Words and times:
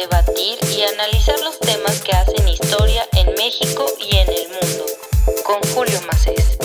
debatir 0.00 0.58
y 0.76 0.82
analizar 0.82 1.34
los 1.40 1.58
temas 1.58 2.00
que 2.02 2.12
hacen 2.12 2.48
historia 2.48 3.02
en 3.16 3.34
México 3.34 3.84
y 3.98 4.16
en 4.16 4.28
el 4.28 4.46
mundo. 4.48 4.84
Con 5.44 5.60
Julio 5.74 5.98
Macés. 6.06 6.56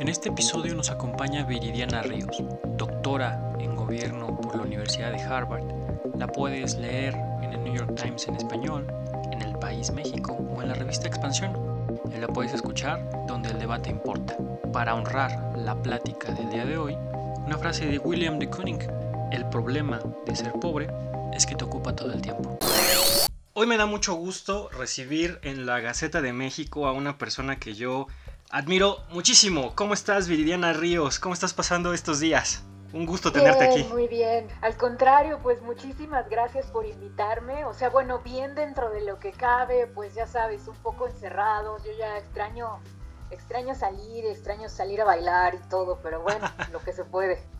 En 0.00 0.08
este 0.08 0.30
episodio 0.30 0.74
nos 0.74 0.90
acompaña 0.90 1.44
Viridiana 1.44 2.02
Ríos, 2.02 2.42
doctora 2.76 3.52
en 3.60 3.76
gobierno 3.76 4.40
por 4.40 4.56
la 4.56 4.62
Universidad 4.62 5.12
de 5.12 5.20
Harvard. 5.20 5.62
La 6.18 6.26
puedes 6.26 6.74
leer 6.74 7.14
en 7.40 7.52
el 7.52 7.62
New 7.62 7.76
York 7.76 7.94
Times 7.94 8.26
en 8.26 8.34
español, 8.36 8.88
en 9.30 9.40
El 9.40 9.56
País 9.56 9.92
México 9.92 10.36
o 10.52 10.62
en 10.62 10.68
la 10.68 10.74
revista 10.74 11.06
Expansión. 11.06 11.52
La 12.18 12.26
puedes 12.26 12.52
escuchar 12.54 13.08
donde 13.28 13.50
el 13.50 13.58
debate 13.60 13.90
importa. 13.90 14.36
Para 14.72 14.94
honrar 14.96 15.52
la 15.56 15.76
plática 15.80 16.32
del 16.32 16.50
día 16.50 16.64
de 16.64 16.76
hoy, 16.76 16.96
una 17.46 17.56
frase 17.56 17.86
de 17.86 17.98
William 17.98 18.38
de 18.38 18.48
Kooning. 18.48 18.99
El 19.30 19.48
problema 19.48 20.00
de 20.26 20.34
ser 20.34 20.52
pobre 20.54 20.88
es 21.32 21.46
que 21.46 21.54
te 21.54 21.64
ocupa 21.64 21.94
todo 21.94 22.12
el 22.12 22.20
tiempo. 22.20 22.58
Hoy 23.52 23.66
me 23.68 23.76
da 23.76 23.86
mucho 23.86 24.14
gusto 24.14 24.68
recibir 24.70 25.38
en 25.42 25.66
la 25.66 25.78
Gaceta 25.78 26.20
de 26.20 26.32
México 26.32 26.88
a 26.88 26.92
una 26.92 27.16
persona 27.16 27.60
que 27.60 27.74
yo 27.74 28.08
admiro 28.50 28.98
muchísimo. 29.10 29.72
¿Cómo 29.76 29.94
estás, 29.94 30.26
Viridiana 30.26 30.72
Ríos? 30.72 31.20
¿Cómo 31.20 31.32
estás 31.32 31.54
pasando 31.54 31.94
estos 31.94 32.18
días? 32.18 32.64
Un 32.92 33.06
gusto 33.06 33.30
tenerte 33.30 33.68
aquí. 33.68 33.84
Muy 33.84 34.08
bien. 34.08 34.48
Al 34.62 34.76
contrario, 34.76 35.38
pues 35.40 35.62
muchísimas 35.62 36.28
gracias 36.28 36.66
por 36.66 36.84
invitarme. 36.84 37.64
O 37.66 37.72
sea, 37.72 37.88
bueno, 37.88 38.18
bien 38.24 38.56
dentro 38.56 38.90
de 38.90 39.02
lo 39.02 39.20
que 39.20 39.30
cabe, 39.30 39.86
pues 39.86 40.12
ya 40.12 40.26
sabes, 40.26 40.66
un 40.66 40.76
poco 40.76 41.06
encerrados. 41.06 41.84
Yo 41.84 41.92
ya 41.96 42.18
extraño 42.18 42.80
extraño 43.30 43.74
salir, 43.74 44.24
extraño 44.26 44.68
salir 44.68 45.00
a 45.00 45.04
bailar 45.04 45.54
y 45.54 45.68
todo, 45.68 46.00
pero 46.02 46.20
bueno, 46.22 46.50
lo 46.72 46.80
que 46.80 46.92
se 46.92 47.04
puede. 47.04 47.42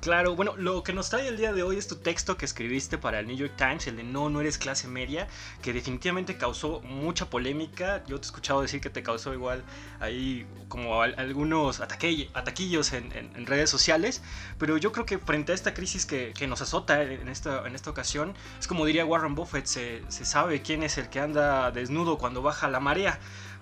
Claro, 0.00 0.36
bueno, 0.36 0.56
lo 0.56 0.84
que 0.84 0.92
nos 0.92 1.10
trae 1.10 1.26
el 1.26 1.36
día 1.36 1.52
de 1.52 1.64
hoy 1.64 1.76
es 1.76 1.88
tu 1.88 1.96
texto 1.96 2.36
que 2.36 2.44
escribiste 2.44 2.96
para 2.96 3.18
el 3.18 3.26
New 3.26 3.36
York 3.36 3.54
Times, 3.56 3.86
el 3.88 3.96
de 3.96 4.04
No, 4.04 4.30
no 4.30 4.40
eres 4.40 4.56
clase 4.56 4.86
media, 4.86 5.26
que 5.60 5.72
definitivamente 5.72 6.36
causó 6.36 6.80
mucha 6.82 7.28
polémica. 7.28 8.04
Yo 8.06 8.20
te 8.20 8.26
he 8.26 8.28
escuchado 8.28 8.62
decir 8.62 8.80
que 8.80 8.90
te 8.90 9.02
causó 9.02 9.34
igual 9.34 9.64
ahí 9.98 10.46
como 10.68 11.02
algunos 11.02 11.80
ataquillos 11.80 12.92
en, 12.92 13.46
redes 13.46 13.68
sociales, 13.68 14.22
pero 14.58 14.76
yo 14.76 14.92
creo 14.92 15.04
que 15.04 15.18
frente 15.18 15.52
a 15.52 15.54
esta 15.54 15.74
crisis 15.74 16.06
que, 16.06 16.32
nos 16.46 16.62
azota 16.62 17.02
en 17.02 17.28
esta, 17.28 17.66
en 17.66 17.74
esta 17.74 17.90
ocasión, 17.90 18.34
es 18.60 18.68
como 18.68 18.86
diría 18.86 19.04
Warren 19.04 19.34
Buffett, 19.34 19.66
se, 19.66 20.02
se 20.08 20.24
sabe 20.24 20.62
quién 20.62 20.84
es 20.84 20.96
el 20.96 21.10
que 21.10 21.20
anda 21.20 21.70
desnudo 21.72 22.18
cuando 22.18 22.40
baja 22.40 22.68
la 22.68 22.80
marea 22.80 23.18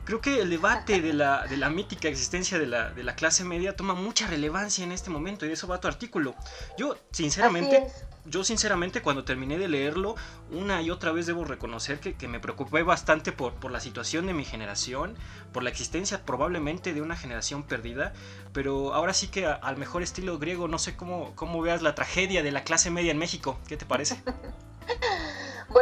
creo 0.07 0.21
que 0.21 0.41
el 0.41 0.49
debate 0.49 1.03
de 1.03 1.13
la, 1.13 1.47
de 1.47 1.57
la 1.59 1.69
mítica 1.69 2.09
existencia 2.09 2.59
de 2.59 2.67
la, 2.67 2.91
de 2.91 3.03
la, 3.03 3.17
clase 3.17 3.45
media 3.45 3.77
toma 3.77 3.93
mucha 3.93 4.27
relevancia 4.27 4.85
en 4.85 4.93
este 4.93 5.11
momento 5.11 5.45
y 5.45 5.49
de 5.49 5.55
eso 5.55 5.67
va 5.67 5.81
tu 5.81 5.89
artículo. 5.89 6.35
Yo, 6.79 6.97
sinceramente, 7.11 7.89
yo 8.25 8.45
sinceramente 8.45 9.03
cuando 9.03 9.25
terminé 9.25 9.59
de 9.59 9.69
leerlo, 9.69 10.15
una 10.51 10.81
y 10.81 10.91
otra 10.91 11.11
vez 11.11 11.27
debo 11.27 11.45
reconocer 11.45 11.99
que, 11.99 12.15
que 12.15 12.29
me 12.29 12.39
preocupé 12.39 12.85
bastante 12.85 13.33
por, 13.33 13.55
por, 13.55 13.73
la 13.73 13.81
situación 13.81 14.27
de 14.27 14.33
mi 14.33 14.45
generación, 14.45 15.17
por 15.53 15.65
la 15.65 15.71
existencia 15.71 16.25
probablemente 16.25 16.95
de 16.95 17.03
una 17.03 17.17
generación 17.17 17.65
perdida, 17.65 18.15
pero 18.53 18.95
ahora 18.95 19.13
sí 19.13 19.27
que 19.27 19.47
al 19.47 19.77
mejor 19.77 20.05
estilo 20.05 20.39
griego, 20.39 20.69
no 20.69 20.79
sé 20.79 20.97
cómo, 20.97 21.33
cómo 21.35 21.61
veas 21.61 21.83
la 21.83 21.97
tragedia 21.97 22.45
de 22.45 22.53
la 22.53 22.63
clase 22.63 22.91
media 22.91 23.11
en 23.11 23.19
México. 23.19 23.59
¿Qué 23.67 23.77
te 23.77 23.85
parece? 23.85 24.23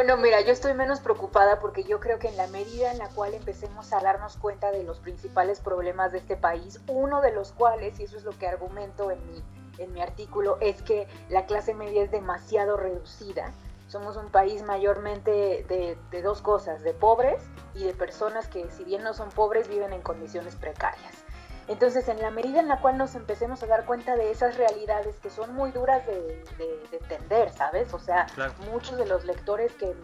Bueno, 0.05 0.21
mira, 0.21 0.39
yo 0.41 0.51
estoy 0.51 0.75
menos 0.75 0.99
preocupada 0.99 1.59
porque 1.59 1.83
yo 1.83 1.99
creo 1.99 2.19
que 2.19 2.27
en 2.27 2.37
la 2.37 2.45
medida 2.45 2.91
en 2.91 2.99
la 2.99 3.09
cual 3.09 3.33
empecemos 3.33 3.91
a 3.91 4.01
darnos 4.01 4.37
cuenta 4.37 4.69
de 4.69 4.83
los 4.83 4.99
principales 4.99 5.61
problemas 5.61 6.11
de 6.11 6.19
este 6.19 6.37
país, 6.37 6.79
uno 6.85 7.21
de 7.21 7.31
los 7.31 7.53
cuales, 7.53 7.99
y 7.99 8.03
eso 8.03 8.15
es 8.15 8.23
lo 8.23 8.37
que 8.37 8.47
argumento 8.47 9.09
en 9.09 9.17
mi, 9.25 9.43
en 9.79 9.91
mi 9.93 10.01
artículo, 10.03 10.59
es 10.61 10.83
que 10.83 11.07
la 11.29 11.47
clase 11.47 11.73
media 11.73 12.03
es 12.03 12.11
demasiado 12.11 12.77
reducida. 12.77 13.51
Somos 13.87 14.15
un 14.15 14.29
país 14.29 14.61
mayormente 14.61 15.65
de, 15.67 15.97
de 16.11 16.21
dos 16.21 16.43
cosas, 16.43 16.83
de 16.83 16.93
pobres 16.93 17.41
y 17.73 17.85
de 17.85 17.93
personas 17.93 18.47
que 18.47 18.69
si 18.69 18.83
bien 18.83 19.01
no 19.01 19.15
son 19.15 19.29
pobres 19.29 19.67
viven 19.67 19.91
en 19.91 20.03
condiciones 20.03 20.55
precarias. 20.55 21.24
Entonces, 21.67 22.07
en 22.09 22.21
la 22.21 22.29
medida 22.29 22.59
en 22.59 22.67
la 22.67 22.79
cual 22.79 22.97
nos 22.97 23.15
empecemos 23.15 23.63
a 23.63 23.65
dar 23.65 23.85
cuenta 23.85 24.15
de 24.15 24.29
esas 24.29 24.55
realidades 24.55 25.15
que 25.17 25.31
son 25.31 25.55
muy 25.55 25.71
duras 25.71 26.05
de, 26.05 26.43
entender, 26.91 27.51
¿sabes? 27.51 27.93
O 27.93 27.99
sea, 27.99 28.27
muchos 28.71 28.97
de 28.97 29.05
los 29.07 29.25
lectores 29.25 29.73
que, 29.73 29.95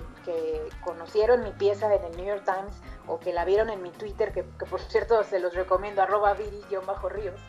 conocieron 0.84 1.44
mi 1.44 1.52
pieza 1.52 1.94
en 1.94 2.04
el 2.04 2.18
New 2.18 2.26
York 2.26 2.44
Times 2.46 2.76
o 3.08 3.20
que 3.20 3.34
la 3.34 3.46
vieron 3.46 3.70
en 3.70 3.82
mi 3.82 3.92
Twitter, 3.92 4.32
que, 4.32 4.44
por 4.44 4.80
cierto 4.80 5.24
se 5.24 5.40
los 5.40 5.54
recomiendo, 5.54 6.02
arroba 6.02 6.34
viri-ríos, 6.34 7.40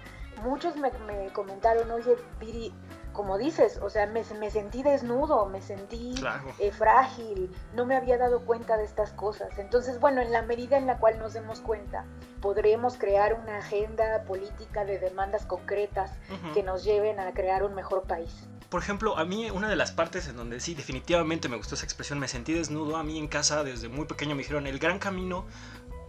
muchos 0.42 0.76
me, 0.76 0.90
me 1.06 1.32
comentaron, 1.32 1.90
oye, 1.90 2.16
Viri, 2.38 2.74
como 3.12 3.38
dices, 3.38 3.78
o 3.82 3.90
sea, 3.90 4.06
me, 4.06 4.22
me 4.38 4.50
sentí 4.50 4.82
desnudo, 4.82 5.46
me 5.46 5.60
sentí 5.60 6.14
eh, 6.58 6.72
frágil, 6.72 7.54
no 7.74 7.86
me 7.86 7.96
había 7.96 8.18
dado 8.18 8.40
cuenta 8.40 8.76
de 8.76 8.84
estas 8.84 9.12
cosas. 9.12 9.58
Entonces, 9.58 10.00
bueno, 10.00 10.20
en 10.20 10.32
la 10.32 10.42
medida 10.42 10.76
en 10.76 10.86
la 10.86 10.98
cual 10.98 11.18
nos 11.18 11.34
demos 11.34 11.60
cuenta, 11.60 12.04
podremos 12.40 12.96
crear 12.96 13.34
una 13.34 13.58
agenda 13.58 14.24
política 14.24 14.84
de 14.84 14.98
demandas 14.98 15.46
concretas 15.46 16.10
que 16.54 16.62
nos 16.62 16.84
lleven 16.84 17.20
a 17.20 17.32
crear 17.32 17.62
un 17.62 17.74
mejor 17.74 18.02
país. 18.02 18.48
Por 18.68 18.82
ejemplo, 18.82 19.18
a 19.18 19.24
mí 19.24 19.50
una 19.50 19.68
de 19.68 19.76
las 19.76 19.92
partes 19.92 20.28
en 20.28 20.36
donde 20.36 20.58
sí, 20.58 20.74
definitivamente 20.74 21.48
me 21.48 21.56
gustó 21.56 21.74
esa 21.74 21.84
expresión, 21.84 22.18
me 22.18 22.26
sentí 22.26 22.54
desnudo, 22.54 22.96
a 22.96 23.04
mí 23.04 23.18
en 23.18 23.28
casa 23.28 23.62
desde 23.64 23.88
muy 23.88 24.06
pequeño 24.06 24.34
me 24.34 24.42
dijeron, 24.42 24.66
el 24.66 24.78
gran 24.78 24.98
camino 24.98 25.44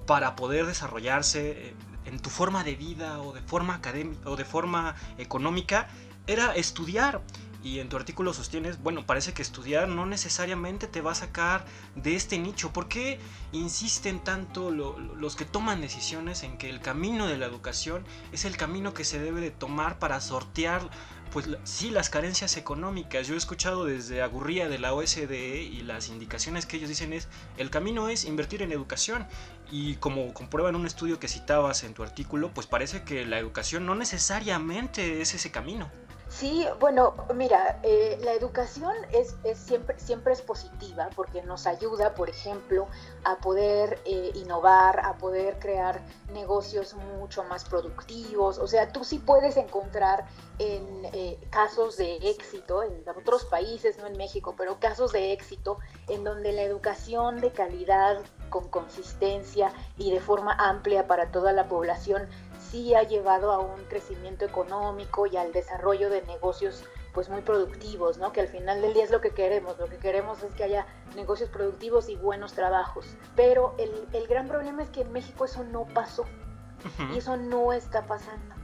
para 0.05 0.35
poder 0.35 0.65
desarrollarse 0.65 1.51
eh, 1.51 1.75
en 2.05 2.19
tu 2.19 2.29
forma 2.29 2.63
de 2.63 2.75
vida 2.75 3.21
o 3.21 3.33
de 3.33 3.41
forma 3.41 3.75
académica 3.75 4.29
o 4.29 4.35
de 4.35 4.45
forma 4.45 4.95
económica 5.17 5.87
era 6.27 6.55
estudiar. 6.55 7.21
Y 7.63 7.79
en 7.79 7.87
tu 7.87 7.95
artículo 7.95 8.33
sostienes, 8.33 8.81
bueno, 8.83 9.05
parece 9.05 9.33
que 9.33 9.41
estudiar 9.41 9.87
no 9.87 10.05
necesariamente 10.05 10.87
te 10.87 10.99
va 10.99 11.13
a 11.13 11.15
sacar 11.15 11.65
de 11.95 12.13
este 12.15 12.37
nicho. 12.37 12.73
¿Por 12.73 12.89
qué 12.89 13.19
insisten 13.53 14.21
tanto 14.21 14.69
los 14.69 15.35
que 15.37 15.45
toman 15.45 15.79
decisiones 15.79 16.43
en 16.43 16.57
que 16.57 16.69
el 16.69 16.81
camino 16.81 17.25
de 17.25 17.37
la 17.37 17.45
educación 17.45 18.03
es 18.33 18.43
el 18.43 18.57
camino 18.57 18.93
que 18.93 19.05
se 19.05 19.17
debe 19.17 19.39
de 19.39 19.51
tomar 19.51 19.97
para 19.97 20.19
sortear, 20.19 20.89
pues 21.31 21.47
sí, 21.63 21.89
las 21.89 22.09
carencias 22.09 22.57
económicas? 22.57 23.27
Yo 23.27 23.33
he 23.33 23.37
escuchado 23.37 23.85
desde 23.85 24.21
Agurría 24.21 24.67
de 24.67 24.79
la 24.79 24.93
OSDE 24.93 25.63
y 25.63 25.83
las 25.83 26.09
indicaciones 26.09 26.65
que 26.65 26.75
ellos 26.75 26.89
dicen 26.89 27.13
es, 27.13 27.29
el 27.55 27.69
camino 27.69 28.09
es 28.09 28.25
invertir 28.25 28.61
en 28.61 28.73
educación. 28.73 29.25
Y 29.71 29.95
como 29.95 30.33
comprueban 30.33 30.75
un 30.75 30.85
estudio 30.85 31.17
que 31.17 31.29
citabas 31.29 31.85
en 31.85 31.93
tu 31.93 32.03
artículo, 32.03 32.53
pues 32.53 32.67
parece 32.67 33.03
que 33.03 33.25
la 33.25 33.39
educación 33.39 33.85
no 33.85 33.95
necesariamente 33.95 35.21
es 35.21 35.33
ese 35.33 35.49
camino. 35.49 35.89
Sí, 36.39 36.65
bueno, 36.79 37.13
mira, 37.35 37.79
eh, 37.83 38.17
la 38.23 38.33
educación 38.33 38.95
es, 39.11 39.35
siempre, 39.55 39.99
siempre 39.99 40.33
es 40.33 40.41
positiva 40.41 41.07
porque 41.15 41.43
nos 41.43 41.67
ayuda, 41.67 42.15
por 42.15 42.27
ejemplo, 42.27 42.87
a 43.23 43.37
poder 43.37 44.01
eh, 44.05 44.31
innovar, 44.33 44.99
a 45.05 45.13
poder 45.19 45.59
crear 45.59 46.01
negocios 46.33 46.95
mucho 47.19 47.43
más 47.43 47.65
productivos. 47.65 48.57
O 48.57 48.67
sea, 48.67 48.91
tú 48.91 49.03
sí 49.03 49.19
puedes 49.19 49.57
encontrar 49.57 50.25
en 50.57 51.05
eh, 51.13 51.37
casos 51.51 51.97
de 51.97 52.15
éxito, 52.15 52.81
en 52.81 53.07
otros 53.15 53.45
países, 53.45 53.99
no 53.99 54.07
en 54.07 54.17
México, 54.17 54.55
pero 54.57 54.79
casos 54.79 55.11
de 55.11 55.33
éxito 55.33 55.77
en 56.07 56.23
donde 56.23 56.51
la 56.51 56.63
educación 56.63 57.41
de 57.41 57.51
calidad, 57.51 58.17
con 58.49 58.69
consistencia 58.69 59.71
y 59.97 60.11
de 60.11 60.19
forma 60.19 60.53
amplia 60.53 61.07
para 61.07 61.31
toda 61.31 61.53
la 61.53 61.67
población 61.67 62.27
sí 62.73 62.95
ha 62.95 63.03
llevado 63.03 63.51
a 63.51 63.59
un 63.59 63.83
crecimiento 63.83 64.45
económico 64.45 65.27
y 65.27 65.37
al 65.37 65.53
desarrollo 65.53 66.09
de 66.09 66.23
negocios 66.23 66.83
pues 67.13 67.29
muy 67.29 67.41
productivos, 67.41 68.17
¿no? 68.17 68.31
Que 68.31 68.41
al 68.41 68.47
final 68.47 68.81
del 68.81 68.95
día 68.95 69.03
es 69.03 69.11
lo 69.11 69.21
que 69.21 69.29
queremos, 69.29 69.77
lo 69.77 69.85
que 69.85 69.97
queremos 69.97 70.41
es 70.41 70.51
que 70.55 70.63
haya 70.63 70.87
negocios 71.15 71.49
productivos 71.49 72.09
y 72.09 72.15
buenos 72.15 72.53
trabajos. 72.53 73.05
Pero 73.35 73.75
el, 73.77 73.91
el 74.13 74.25
gran 74.25 74.47
problema 74.47 74.81
es 74.81 74.89
que 74.89 75.01
en 75.01 75.11
México 75.11 75.45
eso 75.45 75.63
no 75.63 75.85
pasó 75.85 76.25
y 77.13 77.19
eso 77.19 77.37
no 77.37 77.73
está 77.73 78.07
pasando. 78.07 78.55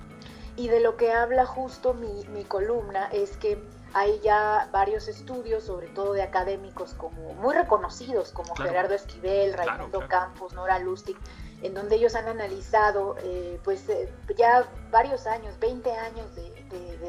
Y 0.56 0.69
de 0.69 0.80
lo 0.80 0.98
que 0.98 1.12
habla 1.12 1.46
justo 1.46 1.94
mi, 1.94 2.25
mi 2.30 2.44
columna 2.44 3.10
es 3.12 3.38
que 3.38 3.63
hay 3.94 4.19
ya 4.22 4.69
varios 4.72 5.07
estudios, 5.07 5.66
sobre 5.66 5.86
todo 5.89 6.13
de 6.13 6.24
académicos 6.24 6.95
como 6.95 7.36
muy 7.36 7.54
reconocidos, 7.54 8.31
como 8.31 8.56
Gerardo 8.56 8.95
Esquivel, 8.95 9.54
Raimundo 9.54 10.07
Campos, 10.07 10.54
Nora 10.54 10.80
Lustig, 10.80 11.18
en 11.61 11.73
donde 11.73 11.95
ellos 11.95 12.15
han 12.15 12.27
analizado 12.27 13.15
eh, 13.21 13.59
pues 13.63 13.88
eh, 13.89 14.11
ya 14.38 14.69
varios 14.91 15.27
años, 15.27 15.59
20 15.59 15.91
años 15.91 16.35
de, 16.35 16.50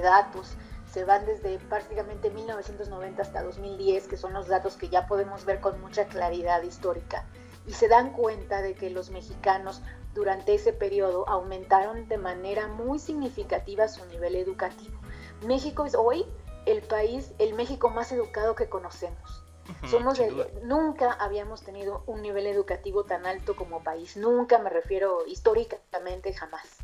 datos, 0.02 0.54
se 0.90 1.04
van 1.04 1.26
desde 1.26 1.58
prácticamente 1.58 2.30
1990 2.30 3.20
hasta 3.20 3.42
2010, 3.42 4.08
que 4.08 4.16
son 4.16 4.32
los 4.32 4.48
datos 4.48 4.76
que 4.76 4.88
ya 4.88 5.06
podemos 5.06 5.44
ver 5.44 5.60
con 5.60 5.78
mucha 5.80 6.06
claridad 6.06 6.62
histórica, 6.62 7.26
y 7.66 7.72
se 7.72 7.86
dan 7.86 8.12
cuenta 8.12 8.62
de 8.62 8.74
que 8.74 8.88
los 8.88 9.10
mexicanos 9.10 9.82
durante 10.14 10.54
ese 10.54 10.72
periodo 10.72 11.28
aumentaron 11.28 12.08
de 12.08 12.16
manera 12.16 12.66
muy 12.66 12.98
significativa 12.98 13.88
su 13.88 14.04
nivel 14.06 14.36
educativo. 14.36 14.98
México 15.46 15.84
es 15.84 15.94
hoy 15.94 16.24
el 16.66 16.82
país, 16.82 17.32
el 17.38 17.54
México 17.54 17.90
más 17.90 18.10
educado 18.12 18.54
que 18.54 18.68
conocemos. 18.68 19.44
Somos 19.88 20.18
nunca 20.62 21.12
habíamos 21.12 21.62
tenido 21.62 22.02
un 22.06 22.22
nivel 22.22 22.46
educativo 22.46 23.04
tan 23.04 23.26
alto 23.26 23.56
como 23.56 23.82
país, 23.82 24.16
nunca 24.16 24.58
me 24.58 24.70
refiero 24.70 25.26
históricamente 25.26 26.32
jamás. 26.32 26.78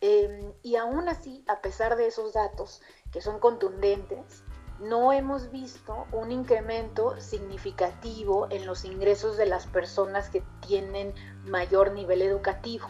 Em, 0.00 0.52
y 0.62 0.76
aún 0.76 1.08
así, 1.08 1.44
a 1.46 1.60
pesar 1.60 1.96
de 1.96 2.06
esos 2.06 2.32
datos 2.32 2.80
que 3.12 3.20
son 3.20 3.38
contundentes, 3.38 4.42
no 4.80 5.12
hemos 5.12 5.50
visto 5.50 6.06
un 6.10 6.32
incremento 6.32 7.20
significativo 7.20 8.46
en 8.50 8.66
los 8.66 8.86
ingresos 8.86 9.36
de 9.36 9.44
las 9.44 9.66
personas 9.66 10.30
que 10.30 10.42
tienen 10.66 11.12
mayor 11.44 11.92
nivel 11.92 12.22
educativo. 12.22 12.88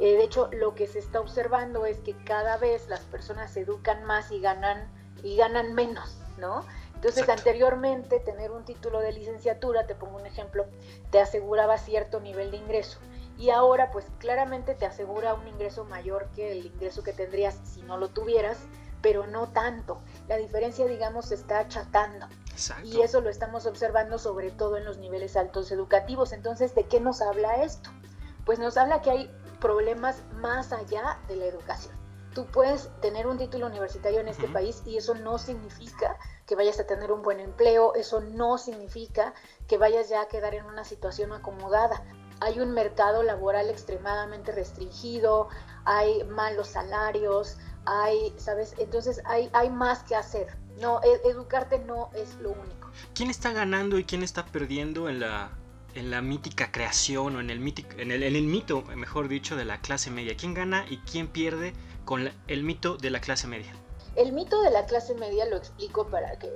Eh, 0.00 0.16
de 0.16 0.24
hecho, 0.24 0.50
lo 0.52 0.74
que 0.74 0.88
se 0.88 0.98
está 0.98 1.20
observando 1.20 1.86
es 1.86 1.98
que 1.98 2.16
cada 2.24 2.56
vez 2.56 2.88
las 2.88 3.00
personas 3.00 3.52
se 3.52 3.60
educan 3.60 4.04
más 4.04 4.32
y 4.32 4.40
ganan, 4.40 4.90
y 5.22 5.36
ganan 5.36 5.74
menos, 5.74 6.18
¿no? 6.38 6.64
Entonces, 6.98 7.28
anteriormente, 7.28 8.18
tener 8.18 8.50
un 8.50 8.64
título 8.64 8.98
de 8.98 9.12
licenciatura, 9.12 9.86
te 9.86 9.94
pongo 9.94 10.16
un 10.16 10.26
ejemplo, 10.26 10.66
te 11.12 11.20
aseguraba 11.20 11.78
cierto 11.78 12.18
nivel 12.18 12.50
de 12.50 12.56
ingreso. 12.56 12.98
Y 13.38 13.50
ahora, 13.50 13.92
pues 13.92 14.06
claramente 14.18 14.74
te 14.74 14.84
asegura 14.84 15.34
un 15.34 15.46
ingreso 15.46 15.84
mayor 15.84 16.28
que 16.34 16.50
el 16.50 16.66
ingreso 16.66 17.04
que 17.04 17.12
tendrías 17.12 17.56
si 17.62 17.82
no 17.82 17.98
lo 17.98 18.08
tuvieras, 18.08 18.58
pero 19.00 19.28
no 19.28 19.46
tanto. 19.46 20.02
La 20.26 20.38
diferencia, 20.38 20.86
digamos, 20.86 21.26
se 21.26 21.36
está 21.36 21.60
achatando. 21.60 22.26
Y 22.82 23.02
eso 23.02 23.20
lo 23.20 23.30
estamos 23.30 23.66
observando 23.66 24.18
sobre 24.18 24.50
todo 24.50 24.76
en 24.76 24.84
los 24.84 24.98
niveles 24.98 25.36
altos 25.36 25.70
educativos. 25.70 26.32
Entonces, 26.32 26.74
¿de 26.74 26.82
qué 26.88 26.98
nos 26.98 27.22
habla 27.22 27.62
esto? 27.62 27.90
Pues 28.44 28.58
nos 28.58 28.76
habla 28.76 29.02
que 29.02 29.10
hay 29.12 29.30
problemas 29.60 30.24
más 30.32 30.72
allá 30.72 31.20
de 31.28 31.36
la 31.36 31.44
educación. 31.44 31.97
Tú 32.38 32.46
puedes 32.46 32.88
tener 33.00 33.26
un 33.26 33.36
título 33.36 33.66
universitario 33.66 34.20
en 34.20 34.28
este 34.28 34.46
país 34.46 34.84
y 34.86 34.96
eso 34.96 35.12
no 35.16 35.38
significa 35.38 36.16
que 36.46 36.54
vayas 36.54 36.78
a 36.78 36.86
tener 36.86 37.10
un 37.10 37.20
buen 37.20 37.40
empleo, 37.40 37.96
eso 37.96 38.20
no 38.20 38.58
significa 38.58 39.34
que 39.66 39.76
vayas 39.76 40.08
ya 40.08 40.20
a 40.20 40.28
quedar 40.28 40.54
en 40.54 40.64
una 40.64 40.84
situación 40.84 41.32
acomodada. 41.32 42.04
Hay 42.38 42.60
un 42.60 42.70
mercado 42.70 43.24
laboral 43.24 43.70
extremadamente 43.70 44.52
restringido, 44.52 45.48
hay 45.84 46.22
malos 46.26 46.68
salarios, 46.68 47.56
hay, 47.86 48.32
¿sabes? 48.36 48.76
Entonces 48.78 49.20
hay, 49.24 49.50
hay 49.52 49.68
más 49.68 50.04
que 50.04 50.14
hacer. 50.14 50.56
No, 50.80 51.00
e, 51.02 51.28
educarte 51.28 51.80
no 51.80 52.08
es 52.14 52.36
lo 52.36 52.50
único. 52.52 52.92
¿Quién 53.16 53.30
está 53.30 53.50
ganando 53.50 53.98
y 53.98 54.04
quién 54.04 54.22
está 54.22 54.46
perdiendo 54.46 55.08
en 55.08 55.18
la, 55.18 55.50
en 55.96 56.12
la 56.12 56.22
mítica 56.22 56.70
creación 56.70 57.34
o 57.34 57.40
en 57.40 57.50
el, 57.50 57.58
mítico, 57.58 57.98
en, 57.98 58.12
el, 58.12 58.22
en 58.22 58.36
el 58.36 58.44
mito, 58.44 58.82
mejor 58.94 59.26
dicho, 59.26 59.56
de 59.56 59.64
la 59.64 59.80
clase 59.80 60.12
media? 60.12 60.36
¿Quién 60.36 60.54
gana 60.54 60.86
y 60.88 60.98
quién 60.98 61.26
pierde 61.26 61.74
con 62.08 62.32
el 62.46 62.62
mito 62.62 62.96
de 62.96 63.10
la 63.10 63.20
clase 63.20 63.46
media? 63.46 63.70
El 64.16 64.32
mito 64.32 64.62
de 64.62 64.70
la 64.70 64.86
clase 64.86 65.14
media 65.16 65.44
lo 65.44 65.58
explico 65.58 66.06
para 66.06 66.38
que 66.38 66.50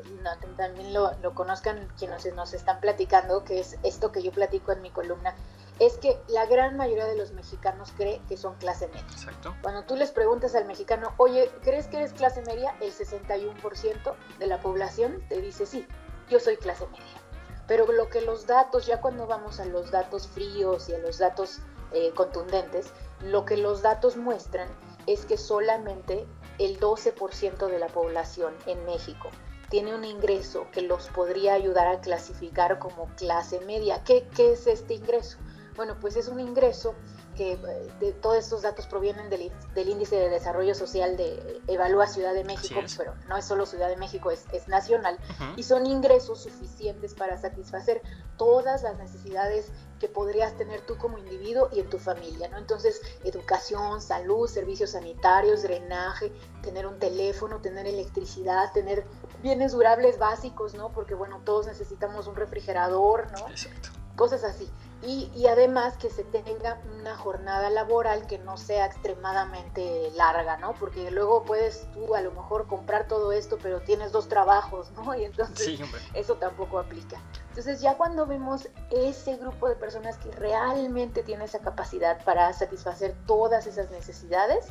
también 0.56 0.94
lo, 0.94 1.12
conozcan 1.34 1.88
quienes 1.98 2.24
nos 2.34 2.54
están 2.54 2.80
platicando, 2.80 3.44
que 3.44 3.60
es 3.60 3.76
esto 3.82 4.12
que 4.12 4.22
yo 4.22 4.32
platico 4.32 4.72
en 4.72 4.80
mi 4.80 4.88
columna, 4.88 5.34
es 5.78 5.98
que 5.98 6.18
la 6.28 6.46
gran 6.46 6.78
mayoría 6.78 7.04
de 7.04 7.18
los 7.18 7.32
mexicanos 7.32 7.92
cree 7.98 8.22
que 8.30 8.38
son 8.38 8.54
clase 8.54 8.88
media. 8.88 9.04
Exacto. 9.12 9.54
Cuando 9.60 9.84
tú 9.84 9.94
les 9.94 10.10
preguntas 10.10 10.54
al 10.54 10.64
mexicano, 10.64 11.12
oye, 11.18 11.50
¿crees 11.62 11.86
que 11.86 11.98
eres 11.98 12.14
clase 12.14 12.40
media? 12.46 12.74
El 12.80 12.90
61% 12.90 14.14
de 14.38 14.46
la 14.46 14.58
población 14.58 15.22
te 15.28 15.42
dice 15.42 15.66
sí, 15.66 15.86
yo 16.30 16.40
soy 16.40 16.56
clase 16.56 16.86
media. 16.86 17.20
Pero 17.68 17.92
lo 17.92 18.08
que 18.08 18.22
los 18.22 18.46
datos, 18.46 18.86
ya 18.86 19.02
cuando 19.02 19.26
vamos 19.26 19.60
a 19.60 19.66
los 19.66 19.90
datos 19.90 20.28
fríos 20.28 20.88
y 20.88 20.94
a 20.94 20.98
los 20.98 21.18
datos 21.18 21.58
eh, 21.92 22.10
contundentes, 22.14 22.90
lo 23.20 23.44
que 23.44 23.58
los 23.58 23.82
datos 23.82 24.16
muestran 24.16 24.66
es 25.06 25.24
que 25.24 25.36
solamente 25.36 26.26
el 26.58 26.78
12% 26.78 27.66
de 27.68 27.78
la 27.78 27.88
población 27.88 28.54
en 28.66 28.84
México 28.84 29.30
tiene 29.68 29.94
un 29.94 30.04
ingreso 30.04 30.66
que 30.70 30.82
los 30.82 31.08
podría 31.08 31.54
ayudar 31.54 31.86
a 31.86 32.00
clasificar 32.00 32.78
como 32.78 33.06
clase 33.16 33.60
media. 33.60 34.04
¿Qué, 34.04 34.28
qué 34.36 34.52
es 34.52 34.66
este 34.66 34.94
ingreso? 34.94 35.38
Bueno, 35.76 35.96
pues 35.98 36.16
es 36.16 36.28
un 36.28 36.40
ingreso 36.40 36.94
que 37.34 37.52
eh, 37.52 37.58
de, 38.00 38.12
todos 38.12 38.36
estos 38.36 38.62
datos 38.62 38.86
provienen 38.86 39.30
del, 39.30 39.50
índice 39.88 40.16
de 40.16 40.28
desarrollo 40.28 40.74
social 40.74 41.16
de 41.16 41.60
Evalúa 41.66 42.06
Ciudad 42.06 42.34
de 42.34 42.44
México, 42.44 42.80
pero 42.96 43.14
no 43.28 43.36
es 43.36 43.44
solo 43.44 43.66
Ciudad 43.66 43.88
de 43.88 43.96
México, 43.96 44.30
es, 44.30 44.68
nacional, 44.68 45.18
y 45.56 45.62
son 45.62 45.86
ingresos 45.86 46.42
suficientes 46.42 47.14
para 47.14 47.38
satisfacer 47.38 48.02
todas 48.36 48.82
las 48.82 48.96
necesidades 48.98 49.70
que 49.98 50.08
podrías 50.08 50.56
tener 50.56 50.80
tú 50.80 50.96
como 50.98 51.18
individuo 51.18 51.68
y 51.72 51.80
en 51.80 51.88
tu 51.88 51.98
familia, 51.98 52.48
¿no? 52.48 52.58
Entonces, 52.58 53.00
educación, 53.22 54.00
salud, 54.00 54.48
servicios 54.48 54.90
sanitarios, 54.90 55.62
drenaje, 55.62 56.32
tener 56.62 56.86
un 56.86 56.98
teléfono, 56.98 57.60
tener 57.60 57.86
electricidad, 57.86 58.72
tener 58.72 59.04
bienes 59.42 59.72
durables 59.72 60.18
básicos, 60.18 60.74
¿no? 60.74 60.90
Porque, 60.90 61.14
bueno, 61.14 61.40
todos 61.44 61.66
necesitamos 61.66 62.26
un 62.26 62.34
refrigerador, 62.34 63.30
¿no? 63.32 63.48
Exacto. 63.48 63.90
Cosas 64.16 64.42
así. 64.44 64.68
Y, 65.04 65.46
además 65.48 65.96
que 65.96 66.10
se 66.10 66.22
tenga 66.22 66.80
una 67.00 67.16
jornada 67.16 67.70
laboral 67.70 68.28
que 68.28 68.38
no 68.38 68.56
sea 68.56 68.86
extremadamente 68.86 70.12
larga, 70.14 70.58
¿no? 70.58 70.74
Porque 70.74 71.10
luego 71.10 71.42
puedes 71.42 71.90
tú 71.92 72.14
a 72.14 72.20
lo 72.20 72.30
mejor 72.30 72.68
comprar 72.68 73.08
todo 73.08 73.32
esto, 73.32 73.58
pero 73.60 73.80
tienes 73.80 74.12
dos 74.12 74.28
trabajos, 74.28 74.92
¿no? 74.92 75.12
Y 75.16 75.24
entonces 75.24 75.80
eso 76.14 76.36
tampoco 76.36 76.78
aplica. 76.78 77.20
Entonces 77.48 77.80
ya 77.80 77.96
cuando 77.96 78.26
vemos 78.26 78.68
ese 78.90 79.36
grupo 79.38 79.68
de 79.68 79.74
personas 79.74 80.18
que 80.18 80.30
realmente 80.30 81.24
tiene 81.24 81.46
esa 81.46 81.58
capacidad 81.58 82.22
para 82.24 82.52
satisfacer 82.52 83.16
todas 83.26 83.66
esas 83.66 83.90
necesidades, 83.90 84.66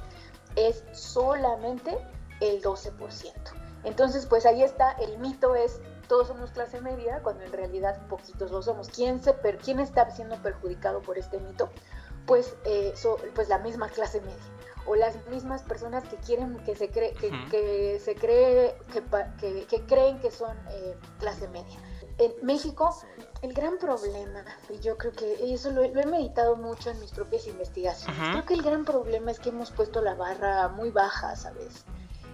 es 0.56 0.86
solamente 0.94 1.98
el 2.40 2.62
12%. 2.62 3.34
Entonces, 3.84 4.26
pues 4.28 4.46
ahí 4.46 4.64
está, 4.64 4.92
el 4.94 5.18
mito 5.18 5.56
es 5.56 5.80
todos 6.12 6.28
somos 6.28 6.52
clase 6.52 6.82
media, 6.82 7.22
cuando 7.24 7.46
en 7.46 7.54
realidad 7.54 8.06
poquitos 8.10 8.52
lo 8.52 8.62
somos. 8.62 8.90
¿Quién, 8.90 9.24
se 9.24 9.32
per, 9.32 9.60
quién 9.60 9.80
está 9.80 10.12
siendo 10.12 10.36
perjudicado 10.42 11.02
por 11.02 11.18
este 11.18 11.40
mito? 11.40 11.70
Pues, 12.26 12.54
eh, 12.66 12.94
pues 13.34 13.48
la 13.48 13.60
misma 13.60 13.88
clase 13.88 14.20
media 14.20 14.44
o 14.86 14.96
las 14.96 15.26
mismas 15.28 15.64
personas 15.64 16.04
que 16.10 16.18
quieren 16.18 16.58
que 16.66 16.76
se 16.76 16.90
cree 16.90 17.14
que, 17.14 17.32
que 17.50 18.02
se 18.04 18.16
cree 18.16 18.76
que, 19.40 19.66
que, 19.68 19.82
creen 19.86 20.20
que 20.20 20.32
son 20.32 20.58
eh, 20.72 20.98
clase 21.20 21.48
media 21.48 21.78
en 22.18 22.34
México 22.42 22.94
el 23.44 23.54
gran 23.54 23.78
problema 23.78 24.44
y 24.70 24.80
yo 24.80 24.98
creo 24.98 25.12
que 25.12 25.54
eso 25.54 25.70
lo, 25.70 25.84
he 25.84 26.06
meditado 26.08 26.56
mucho 26.56 26.90
en 26.90 27.00
mis 27.00 27.12
propias 27.12 27.46
investigaciones 27.46 28.20
creo 28.32 28.46
que 28.46 28.56
el 28.56 28.64
gran 28.64 28.84
problema 28.84 29.30
es 29.30 29.40
que 29.40 29.50
hemos 29.50 29.70
puesto 29.70 30.02
la 30.02 30.16
barra 30.16 30.68
muy 30.70 30.90
baja 30.90 31.36
sabes 31.36 31.86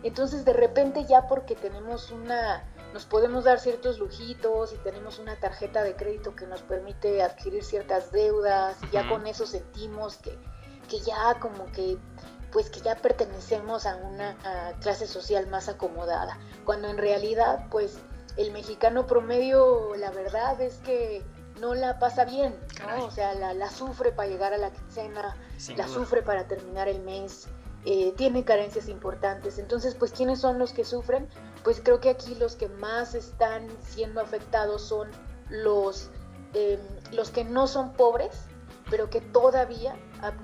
entonces 0.04 0.46
de 0.46 0.54
repente 0.54 1.04
ya 1.04 1.28
porque 1.28 1.54
tenemos 1.54 2.12
una 2.12 2.64
nos 2.94 3.06
podemos 3.06 3.44
dar 3.44 3.60
ciertos 3.60 4.00
lujitos 4.00 4.74
y 4.74 4.78
tenemos 4.78 5.20
una 5.20 5.36
tarjeta 5.40 5.84
de 5.84 5.96
crédito 5.96 6.36
que 6.36 6.48
nos 6.48 6.62
permite 6.62 7.22
adquirir 7.22 7.64
ciertas 7.64 8.12
deudas 8.12 8.78
y 8.84 8.92
ya 8.92 9.08
con 9.10 9.28
eso 9.28 9.46
sentimos 9.46 10.18
que, 10.18 10.38
que 10.90 11.00
ya 11.00 11.40
como 11.40 11.66
que 11.72 11.98
pues 12.52 12.70
que 12.70 12.80
ya 12.80 12.96
pertenecemos 12.96 13.86
a 13.86 13.98
una 13.98 14.36
clase 14.80 15.06
social 15.06 15.48
más 15.48 15.68
acomodada, 15.68 16.40
cuando 16.64 16.88
en 16.88 16.98
realidad 16.98 17.68
pues 17.70 18.00
el 18.38 18.52
mexicano 18.52 19.06
promedio 19.06 19.94
la 19.98 20.12
verdad 20.12 20.60
es 20.62 20.78
que 20.78 21.24
no 21.60 21.74
la 21.74 22.00
pasa 22.00 22.24
bien, 22.24 22.56
¿no? 22.86 23.06
O 23.06 23.12
sea, 23.12 23.34
la, 23.34 23.54
la, 23.54 23.70
sufre 23.70 24.12
para 24.12 24.30
llegar 24.30 24.54
a 24.54 24.58
la 24.58 24.72
quincena, 24.72 25.36
la 25.76 25.88
sufre 25.88 26.22
para 26.22 26.48
terminar 26.48 26.88
el 26.88 27.02
mes, 27.02 27.48
eh, 27.86 28.14
tiene 28.18 28.44
carencias 28.44 28.90
importantes. 28.90 29.60
Entonces, 29.60 29.96
pues, 29.96 30.12
¿quiénes 30.12 30.40
son 30.40 30.60
los 30.60 30.74
que 30.74 30.84
sufren? 30.84 31.28
Pues 31.64 31.82
creo 31.84 32.00
que 32.00 32.10
aquí 32.10 32.36
los 32.36 32.56
que 32.56 32.68
más 32.68 33.16
están 33.16 33.68
siendo 33.82 34.22
afectados 34.22 34.82
son 34.82 35.10
los, 35.50 36.10
em, 36.54 36.80
los 37.14 37.30
que 37.30 37.44
no 37.44 37.68
son 37.68 37.94
pobres, 37.94 38.48
pero 38.90 39.10
que 39.10 39.22
todavía 39.22 39.96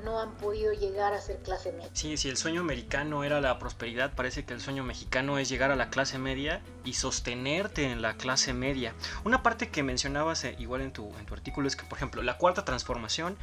no 0.04 0.20
han 0.20 0.36
podido 0.36 0.74
llegar 0.74 1.14
a 1.14 1.22
ser 1.22 1.40
clase 1.40 1.72
media. 1.72 1.90
Sí, 1.94 2.18
si 2.18 2.30
el 2.30 2.38
sueño 2.38 2.62
americano 2.62 3.24
era 3.24 3.42
la 3.42 3.58
prosperidad, 3.58 4.14
parece 4.14 4.46
que 4.46 4.54
el 4.54 4.62
sueño 4.62 4.84
mexicano 4.84 5.40
es 5.40 5.50
llegar 5.50 5.72
a 5.72 5.76
la 5.76 5.90
clase 5.90 6.18
media 6.18 6.62
y 6.84 6.94
sostenerte 6.94 7.90
en 7.90 8.02
la 8.02 8.16
clase 8.16 8.54
media. 8.54 8.94
Una 9.24 9.44
parte 9.44 9.70
que 9.70 9.82
mencionabas 9.82 10.44
eh, 10.44 10.56
igual 10.60 10.82
en 10.82 10.92
tu, 10.92 11.10
en 11.18 11.26
tu 11.26 11.34
artículo 11.34 11.68
es 11.68 11.76
que, 11.76 11.86
por 11.86 11.98
ejemplo, 11.98 12.22
la 12.22 12.38
cuarta 12.38 12.66
transformación 12.66 13.38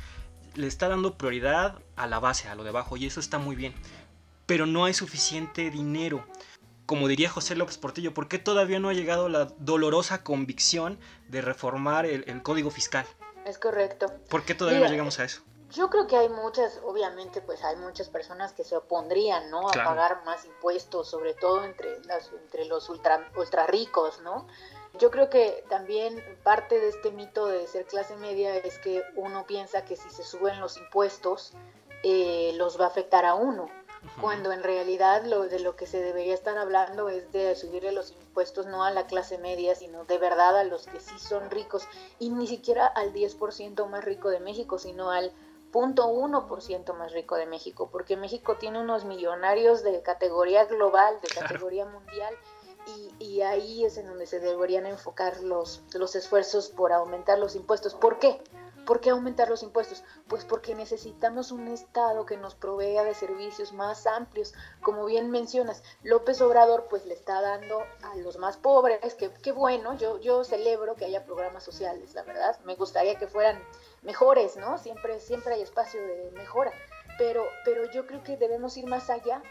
le 0.55 0.67
está 0.67 0.89
dando 0.89 1.17
prioridad 1.17 1.79
a 1.97 2.07
la 2.07 2.19
base, 2.19 2.49
a 2.49 2.55
lo 2.55 2.63
de 2.65 2.71
abajo, 2.71 2.97
y 2.97 3.07
eso 3.07 3.21
está 3.21 3.39
muy 3.39 3.57
bien. 3.57 3.75
Pero 4.47 4.67
no 4.67 4.85
hay 4.85 4.95
suficiente 4.95 5.71
dinero. 5.71 6.25
Como 6.87 7.07
diría 7.07 7.31
José 7.31 7.55
López 7.55 7.79
Portillo, 7.79 8.13
¿por 8.15 8.29
qué 8.29 8.39
todavía 8.39 8.81
no 8.81 8.89
ha 8.89 8.93
llegado 8.93 9.29
la 9.29 9.45
dolorosa 9.59 10.25
convicción 10.25 10.99
de 11.29 11.41
reformar 11.41 12.05
el, 12.05 12.43
código 12.43 12.71
fiscal? 12.71 13.07
Es 13.47 13.59
correcto. 13.59 14.13
¿Por 14.29 14.45
qué 14.45 14.55
todavía 14.55 14.81
no 14.81 14.91
llegamos 14.91 15.19
a 15.21 15.25
eso? 15.25 15.43
Yo 15.71 15.89
creo 15.89 16.09
que 16.09 16.17
hay 16.17 16.29
muchas, 16.29 16.81
obviamente, 16.85 17.41
pues 17.41 17.63
hay 17.63 17.77
muchas 17.77 18.09
personas 18.09 18.53
que 18.53 18.65
se 18.65 18.77
opondrían, 18.77 19.51
¿no? 19.51 19.69
A 19.69 19.73
pagar 19.73 20.25
más 20.25 20.45
impuestos, 20.45 21.09
sobre 21.09 21.35
todo 21.35 21.65
entre, 21.65 22.05
las, 22.07 22.33
entre 22.33 22.65
los 22.65 22.89
ultra, 22.89 23.31
ultra 23.37 23.69
ricos, 23.69 24.21
¿no? 24.23 24.49
Yo 24.99 25.11
creo 25.11 25.31
que 25.31 25.65
también 25.69 26.23
parte 26.43 26.79
de 26.81 26.89
este 26.89 27.11
mito 27.11 27.47
de 27.47 27.67
ser 27.67 27.87
clase 27.87 28.17
media 28.17 28.57
es 28.57 28.79
que 28.79 29.03
uno 29.17 29.47
piensa 29.47 29.85
que 29.85 29.97
si 29.97 30.11
se 30.11 30.25
suben 30.25 30.61
los 30.61 30.77
impuestos 30.77 31.53
eh, 32.03 32.53
los 32.57 32.81
va 32.81 32.87
a 32.87 32.89
afectar 32.89 33.25
a 33.25 33.35
uno, 33.35 33.69
cuando 34.21 34.53
en 34.53 34.63
realidad 34.63 35.25
lo 35.25 35.47
de 35.47 35.61
lo 35.61 35.77
que 35.77 35.87
se 35.87 36.03
debería 36.03 36.35
estar 36.35 36.57
hablando 36.57 37.09
es 37.09 37.31
de 37.33 37.55
subirle 37.55 37.93
los 37.93 38.13
impuestos 38.13 38.67
no 38.67 38.85
a 38.85 38.91
la 38.91 39.07
clase 39.07 39.39
media, 39.39 39.75
sino 39.75 40.05
de 40.05 40.19
verdad 40.19 40.57
a 40.57 40.65
los 40.65 40.87
que 40.87 41.01
sí 41.01 41.19
son 41.19 41.51
ricos 41.51 41.87
y 42.19 42.31
ni 42.31 42.47
siquiera 42.47 42.87
al 42.87 43.13
10% 43.13 43.87
más 43.87 44.05
rico 44.05 44.31
de 44.31 44.41
México, 44.41 44.79
sino 44.79 45.11
al 45.11 45.33
0.1% 45.73 46.95
más 46.95 47.13
rico 47.13 47.37
de 47.37 47.47
México, 47.47 47.91
porque 47.93 48.17
México 48.17 48.57
tiene 48.57 48.81
unos 48.81 49.05
millonarios 49.05 49.83
de 49.83 50.03
categoría 50.03 50.65
global, 50.65 51.21
de 51.21 51.29
categoría 51.29 51.85
mundial 51.85 52.35
y, 53.19 53.41
ahí 53.43 53.85
es 53.85 53.97
en 53.97 54.07
donde 54.07 54.27
se 54.27 54.41
deberían 54.41 54.87
enfocar 54.87 55.41
los, 55.43 55.83
los 55.95 56.15
esfuerzos 56.15 56.69
por 56.69 56.93
aumentar 56.93 57.39
los 57.39 57.57
impuestos. 57.57 57.95
¿Por 57.95 58.19
qué? 58.19 58.43
¿Por 58.87 59.01
qué 59.01 59.11
aumentar 59.11 59.49
los 59.49 59.63
impuestos? 59.63 60.03
Pues 60.27 60.45
porque 60.45 60.75
necesitamos 60.75 61.53
un 61.53 61.69
Estado 61.69 62.27
que 62.27 62.37
nos 62.37 62.55
provea 62.55 63.05
de 63.05 63.15
servicios 63.15 63.73
más 63.73 64.07
amplios. 64.07 64.53
Como 64.83 65.05
bien 65.05 65.31
mencionas, 65.31 65.83
López 66.03 66.41
Obrador 66.41 66.87
pues 66.89 67.07
le 67.07 67.15
está 67.15 67.41
dando 67.41 67.83
a 68.03 68.17
los 68.17 68.39
más 68.39 68.57
pobres, 68.57 69.15
que 69.15 69.31
qué 69.43 69.53
bueno, 69.53 69.95
yo, 69.95 70.19
yo 70.19 70.45
celebro 70.45 70.97
que 70.97 71.05
haya 71.05 71.25
programas 71.25 71.63
sociales, 71.63 72.15
la 72.15 72.23
verdad. 72.23 72.59
Me 72.65 72.75
gustaría 72.75 73.17
que 73.17 73.29
fueran 73.29 73.63
mejores, 74.03 74.57
¿no? 74.57 74.79
Siempre, 74.79 75.21
siempre 75.21 75.55
hay 75.55 75.63
espacio 75.63 76.01
de 76.01 76.33
mejora. 76.33 76.73
Pero, 77.19 77.45
pero 77.65 77.91
yo 77.93 78.07
creo 78.07 78.25
que 78.25 78.37
debemos 78.37 78.77
ir 78.77 78.87
más 78.87 79.11
allá 79.11 79.43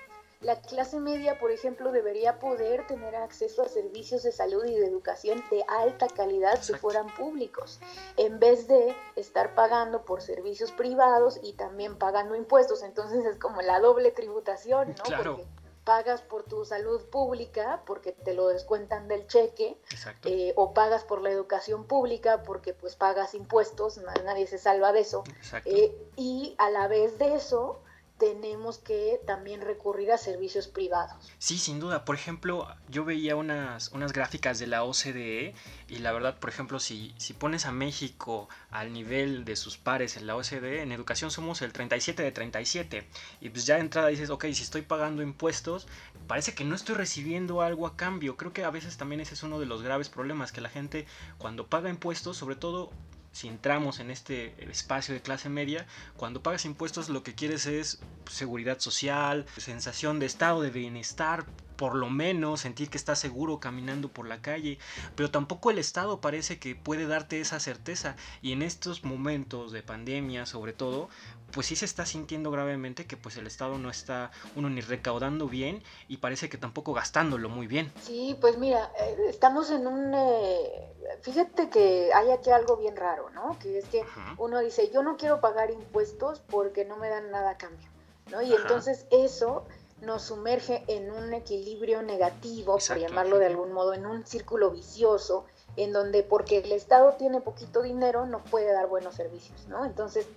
la 0.41 0.61
clase 0.61 0.99
media, 0.99 1.37
por 1.37 1.51
ejemplo, 1.51 1.91
debería 1.91 2.39
poder 2.39 2.87
tener 2.87 3.15
acceso 3.15 3.61
a 3.61 3.67
servicios 3.67 4.23
de 4.23 4.31
salud 4.31 4.63
y 4.65 4.73
de 4.73 4.87
educación 4.87 5.43
de 5.51 5.65
alta 5.67 6.07
calidad 6.07 6.61
si 6.61 6.73
fueran 6.73 7.13
públicos, 7.13 7.79
en 8.15 8.39
vez 8.39 8.67
de 8.67 8.95
estar 9.17 9.53
pagando 9.53 10.05
por 10.05 10.21
servicios 10.21 10.71
privados 10.71 11.39
y 11.43 11.53
también 11.53 11.97
pagando 11.97 12.35
impuestos. 12.35 12.83
Entonces 12.83 13.25
es 13.25 13.37
como 13.37 13.61
la 13.61 13.81
doble 13.81 14.11
tributación, 14.11 14.95
¿no? 14.97 15.17
Porque 15.17 15.45
pagas 15.83 16.21
por 16.21 16.43
tu 16.43 16.63
salud 16.63 17.03
pública 17.09 17.81
porque 17.85 18.13
te 18.13 18.33
lo 18.33 18.47
descuentan 18.47 19.09
del 19.09 19.27
cheque, 19.27 19.77
eh, 20.23 20.53
o 20.55 20.73
pagas 20.73 21.03
por 21.03 21.21
la 21.21 21.31
educación 21.31 21.83
pública 21.83 22.43
porque 22.43 22.73
pues 22.73 22.95
pagas 22.95 23.33
impuestos, 23.33 23.97
nadie 24.23 24.47
se 24.47 24.57
salva 24.57 24.93
de 24.93 25.01
eso. 25.01 25.23
Eh, 25.65 25.97
y 26.15 26.55
a 26.59 26.69
la 26.69 26.87
vez 26.87 27.17
de 27.17 27.35
eso, 27.35 27.81
tenemos 28.19 28.77
que 28.77 29.19
también 29.25 29.61
recurrir 29.61 30.11
a 30.11 30.17
servicios 30.17 30.67
privados. 30.67 31.31
Sí, 31.39 31.57
sin 31.57 31.79
duda. 31.79 32.05
Por 32.05 32.15
ejemplo, 32.15 32.67
yo 32.89 33.05
veía 33.05 33.35
unas, 33.35 33.89
unas 33.93 34.11
gráficas 34.13 34.59
de 34.59 34.67
la 34.67 34.83
OCDE 34.83 35.55
y 35.87 35.99
la 35.99 36.11
verdad, 36.11 36.37
por 36.37 36.49
ejemplo, 36.49 36.79
si, 36.79 37.15
si 37.17 37.33
pones 37.33 37.65
a 37.65 37.71
México 37.71 38.49
al 38.69 38.91
nivel 38.91 39.45
de 39.45 39.55
sus 39.55 39.77
pares 39.77 40.17
en 40.17 40.27
la 40.27 40.35
OCDE, 40.35 40.81
en 40.81 40.91
educación 40.91 41.31
somos 41.31 41.61
el 41.61 41.71
37 41.71 42.21
de 42.21 42.31
37. 42.31 43.07
Y 43.39 43.49
pues 43.49 43.65
ya 43.65 43.75
de 43.75 43.81
entrada 43.81 44.09
dices, 44.09 44.29
ok, 44.29 44.43
si 44.51 44.63
estoy 44.63 44.81
pagando 44.81 45.23
impuestos, 45.23 45.87
parece 46.27 46.53
que 46.53 46.65
no 46.65 46.75
estoy 46.75 46.95
recibiendo 46.95 47.61
algo 47.61 47.87
a 47.87 47.95
cambio. 47.95 48.35
Creo 48.35 48.51
que 48.51 48.65
a 48.65 48.69
veces 48.69 48.97
también 48.97 49.21
ese 49.21 49.33
es 49.33 49.43
uno 49.43 49.59
de 49.59 49.65
los 49.65 49.81
graves 49.81 50.09
problemas, 50.09 50.51
que 50.51 50.61
la 50.61 50.69
gente 50.69 51.07
cuando 51.37 51.67
paga 51.67 51.89
impuestos, 51.89 52.35
sobre 52.35 52.57
todo 52.57 52.91
si 53.39 53.47
entramos 53.47 54.01
en 54.01 54.11
este 54.11 54.53
espacio 54.69 55.13
de 55.13 55.21
clase 55.21 55.47
media, 55.47 55.87
cuando 56.17 56.43
pagas 56.43 56.65
impuestos 56.65 57.07
lo 57.07 57.23
que 57.23 57.35
quieres 57.35 57.67
es 57.67 58.01
seguridad 58.29 58.79
social, 58.79 59.45
sensación 59.55 60.19
de 60.19 60.25
estado 60.25 60.61
de 60.61 60.71
bienestar, 60.71 61.45
por 61.79 61.95
lo 61.95 62.09
menos 62.09 62.59
sentir 62.59 62.89
que 62.89 62.97
estás 62.97 63.19
seguro 63.19 63.61
caminando 63.61 64.09
por 64.09 64.27
la 64.27 64.41
calle, 64.41 64.77
pero 65.15 65.31
tampoco 65.31 65.71
el 65.71 65.79
Estado 65.79 66.19
parece 66.19 66.59
que 66.59 66.75
puede 66.75 67.07
darte 67.07 67.39
esa 67.39 67.61
certeza 67.61 68.17
y 68.41 68.51
en 68.51 68.63
estos 68.63 69.05
momentos 69.05 69.71
de 69.71 69.81
pandemia 69.81 70.45
sobre 70.45 70.73
todo, 70.73 71.07
pues 71.53 71.67
sí 71.67 71.77
se 71.77 71.85
está 71.85 72.05
sintiendo 72.05 72.51
gravemente 72.51 73.07
que 73.07 73.15
pues 73.15 73.37
el 73.37 73.47
Estado 73.47 73.77
no 73.77 73.89
está 73.89 74.31
uno 74.57 74.69
ni 74.69 74.81
recaudando 74.81 75.47
bien 75.47 75.81
y 76.09 76.17
parece 76.17 76.49
que 76.49 76.57
tampoco 76.57 76.93
gastándolo 76.93 77.47
muy 77.47 77.65
bien. 77.65 77.93
Sí, 78.03 78.35
pues 78.41 78.57
mira, 78.57 78.91
eh, 78.99 79.15
estamos 79.29 79.71
en 79.71 79.87
un... 79.87 80.13
Eh, 80.13 80.93
fíjate 81.21 81.69
que 81.69 82.11
hay 82.13 82.29
aquí 82.31 82.49
algo 82.51 82.75
bien 82.75 82.97
raro, 82.97 83.29
¿no? 83.29 83.57
Que 83.57 83.77
es 83.77 83.85
que 83.85 84.03
uno 84.37 84.59
dice, 84.59 84.91
yo 84.93 85.01
no 85.01 85.15
quiero 85.15 85.39
pagar 85.39 85.71
impuestos 85.71 86.41
porque 86.41 86.83
no 86.83 86.97
me 86.97 87.07
dan 87.07 87.31
nada 87.31 87.51
a 87.51 87.57
cambio, 87.57 87.87
¿no? 88.31 88.41
Y 88.41 88.53
entonces 88.53 89.05
eso 89.11 89.65
nos 90.01 90.23
sumerge 90.23 90.83
en 90.87 91.11
un 91.11 91.33
equilibrio 91.33 92.01
negativo, 92.01 92.77
por 92.87 92.97
llamarlo 92.97 93.37
de 93.37 93.47
algún 93.47 93.73
modo, 93.73 93.93
en 93.93 94.05
un 94.05 94.25
círculo 94.25 94.71
vicioso, 94.71 95.45
en 95.75 95.93
donde 95.93 96.23
porque 96.23 96.59
el 96.59 96.71
Estado 96.71 97.13
tiene 97.13 97.41
poquito 97.41 97.81
dinero 97.81 98.25
no 98.25 98.43
puede 98.43 98.71
dar 98.71 98.87
buenos 98.87 99.15
servicios, 99.15 99.67
¿no? 99.67 99.85
Entonces 99.85 100.27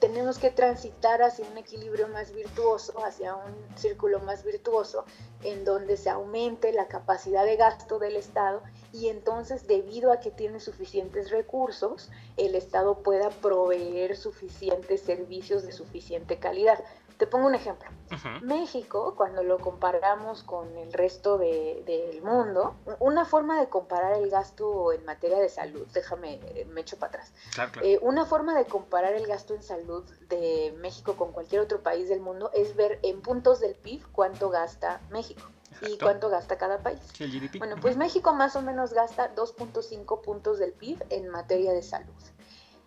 tenemos 0.00 0.38
que 0.38 0.50
transitar 0.50 1.22
hacia 1.22 1.46
un 1.46 1.56
equilibrio 1.56 2.08
más 2.08 2.32
virtuoso, 2.32 2.92
hacia 3.04 3.34
un 3.34 3.54
círculo 3.76 4.20
más 4.20 4.44
virtuoso, 4.44 5.04
en 5.42 5.64
donde 5.64 5.96
se 5.96 6.10
aumente 6.10 6.72
la 6.72 6.86
capacidad 6.86 7.44
de 7.44 7.56
gasto 7.56 7.98
del 7.98 8.16
Estado 8.16 8.62
y 8.92 9.08
entonces 9.08 9.66
debido 9.66 10.12
a 10.12 10.20
que 10.20 10.30
tiene 10.30 10.60
suficientes 10.60 11.30
recursos, 11.30 12.10
el 12.36 12.54
Estado 12.54 13.02
pueda 13.02 13.30
proveer 13.30 14.16
suficientes 14.16 15.00
servicios 15.02 15.64
de 15.64 15.72
suficiente 15.72 16.38
calidad. 16.38 16.82
Te 17.16 17.26
pongo 17.26 17.46
un 17.46 17.54
ejemplo. 17.54 17.88
México, 18.42 19.14
cuando 19.16 19.42
lo 19.42 19.58
comparamos 19.58 20.42
con 20.42 20.76
el 20.76 20.92
resto 20.92 21.38
del 21.38 22.22
mundo, 22.22 22.76
una 23.00 23.24
forma 23.24 23.58
de 23.58 23.68
comparar 23.68 24.14
el 24.14 24.30
gasto 24.30 24.92
en 24.92 25.04
materia 25.04 25.38
de 25.38 25.48
salud, 25.48 25.86
déjame, 25.92 26.34
eh, 26.54 26.66
me 26.70 26.82
echo 26.82 26.98
para 26.98 27.10
atrás. 27.10 27.32
Eh, 27.82 27.98
una 28.02 28.26
forma 28.26 28.56
de 28.56 28.66
comparar 28.66 29.14
el 29.14 29.26
gasto 29.26 29.54
en 29.54 29.62
salud 29.62 30.04
de 30.28 30.74
México 30.80 31.16
con 31.16 31.32
cualquier 31.32 31.62
otro 31.62 31.82
país 31.82 32.08
del 32.08 32.20
mundo 32.20 32.50
es 32.54 32.76
ver 32.76 33.00
en 33.02 33.22
puntos 33.22 33.60
del 33.60 33.74
PIB 33.74 34.04
cuánto 34.12 34.50
gasta 34.50 35.00
México. 35.10 35.42
¿Y 35.82 35.98
cuánto 35.98 36.30
gasta 36.30 36.56
cada 36.56 36.78
país? 36.78 37.00
Bueno, 37.58 37.76
pues 37.80 37.96
México 37.96 38.32
más 38.32 38.56
o 38.56 38.62
menos 38.62 38.92
gasta 38.94 39.34
2.5 39.34 40.22
puntos 40.22 40.58
del 40.58 40.72
PIB 40.72 41.04
en 41.10 41.28
materia 41.28 41.72
de 41.72 41.82
salud. 41.82 42.14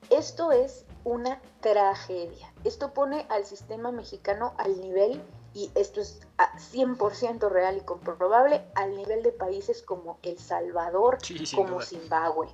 Esto 0.10 0.52
es 0.52 0.86
una 1.04 1.42
tragedia. 1.62 2.54
Esto 2.64 2.94
pone 2.94 3.26
al 3.30 3.46
sistema 3.46 3.92
mexicano 3.92 4.54
al 4.58 4.80
nivel, 4.82 5.22
y 5.54 5.72
esto 5.76 6.02
es 6.02 6.22
100% 6.38 7.50
real 7.50 7.78
y 7.78 7.82
comprobable, 7.82 8.64
al 8.76 8.96
nivel 8.96 9.24
de 9.24 9.32
países 9.32 9.82
como 9.82 10.20
El 10.22 10.38
Salvador, 10.38 11.18
como 11.56 11.82
Zimbabue. 11.82 12.50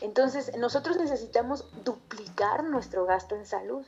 Entonces, 0.00 0.56
nosotros 0.58 0.96
necesitamos 0.96 1.64
duplicar 1.84 2.64
nuestro 2.64 3.04
gasto 3.06 3.36
en 3.36 3.46
salud. 3.46 3.86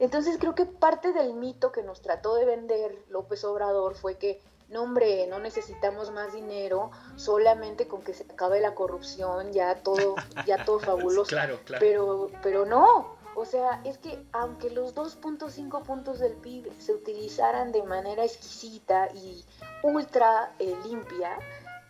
Entonces, 0.00 0.36
creo 0.38 0.56
que 0.56 0.66
parte 0.66 1.12
del 1.12 1.34
mito 1.34 1.70
que 1.70 1.84
nos 1.84 2.02
trató 2.02 2.34
de 2.34 2.44
vender 2.44 3.04
López 3.08 3.44
Obrador 3.44 3.94
fue 3.94 4.18
que 4.18 4.42
no 4.72 4.82
hombre, 4.82 5.26
no 5.28 5.38
necesitamos 5.38 6.10
más 6.10 6.32
dinero, 6.32 6.90
solamente 7.16 7.86
con 7.86 8.02
que 8.02 8.14
se 8.14 8.24
acabe 8.24 8.60
la 8.60 8.74
corrupción, 8.74 9.52
ya 9.52 9.82
todo, 9.82 10.16
ya 10.46 10.64
todo 10.64 10.80
fabuloso. 10.80 11.28
claro, 11.28 11.60
claro. 11.64 11.80
Pero, 11.80 12.30
pero 12.42 12.64
no, 12.64 13.16
o 13.34 13.44
sea, 13.44 13.80
es 13.84 13.98
que 13.98 14.24
aunque 14.32 14.70
los 14.70 14.94
2.5 14.94 15.82
puntos 15.82 16.18
del 16.18 16.34
PIB 16.34 16.70
se 16.78 16.92
utilizaran 16.92 17.72
de 17.72 17.82
manera 17.82 18.24
exquisita 18.24 19.08
y 19.14 19.44
ultra 19.82 20.52
eh, 20.58 20.74
limpia, 20.84 21.38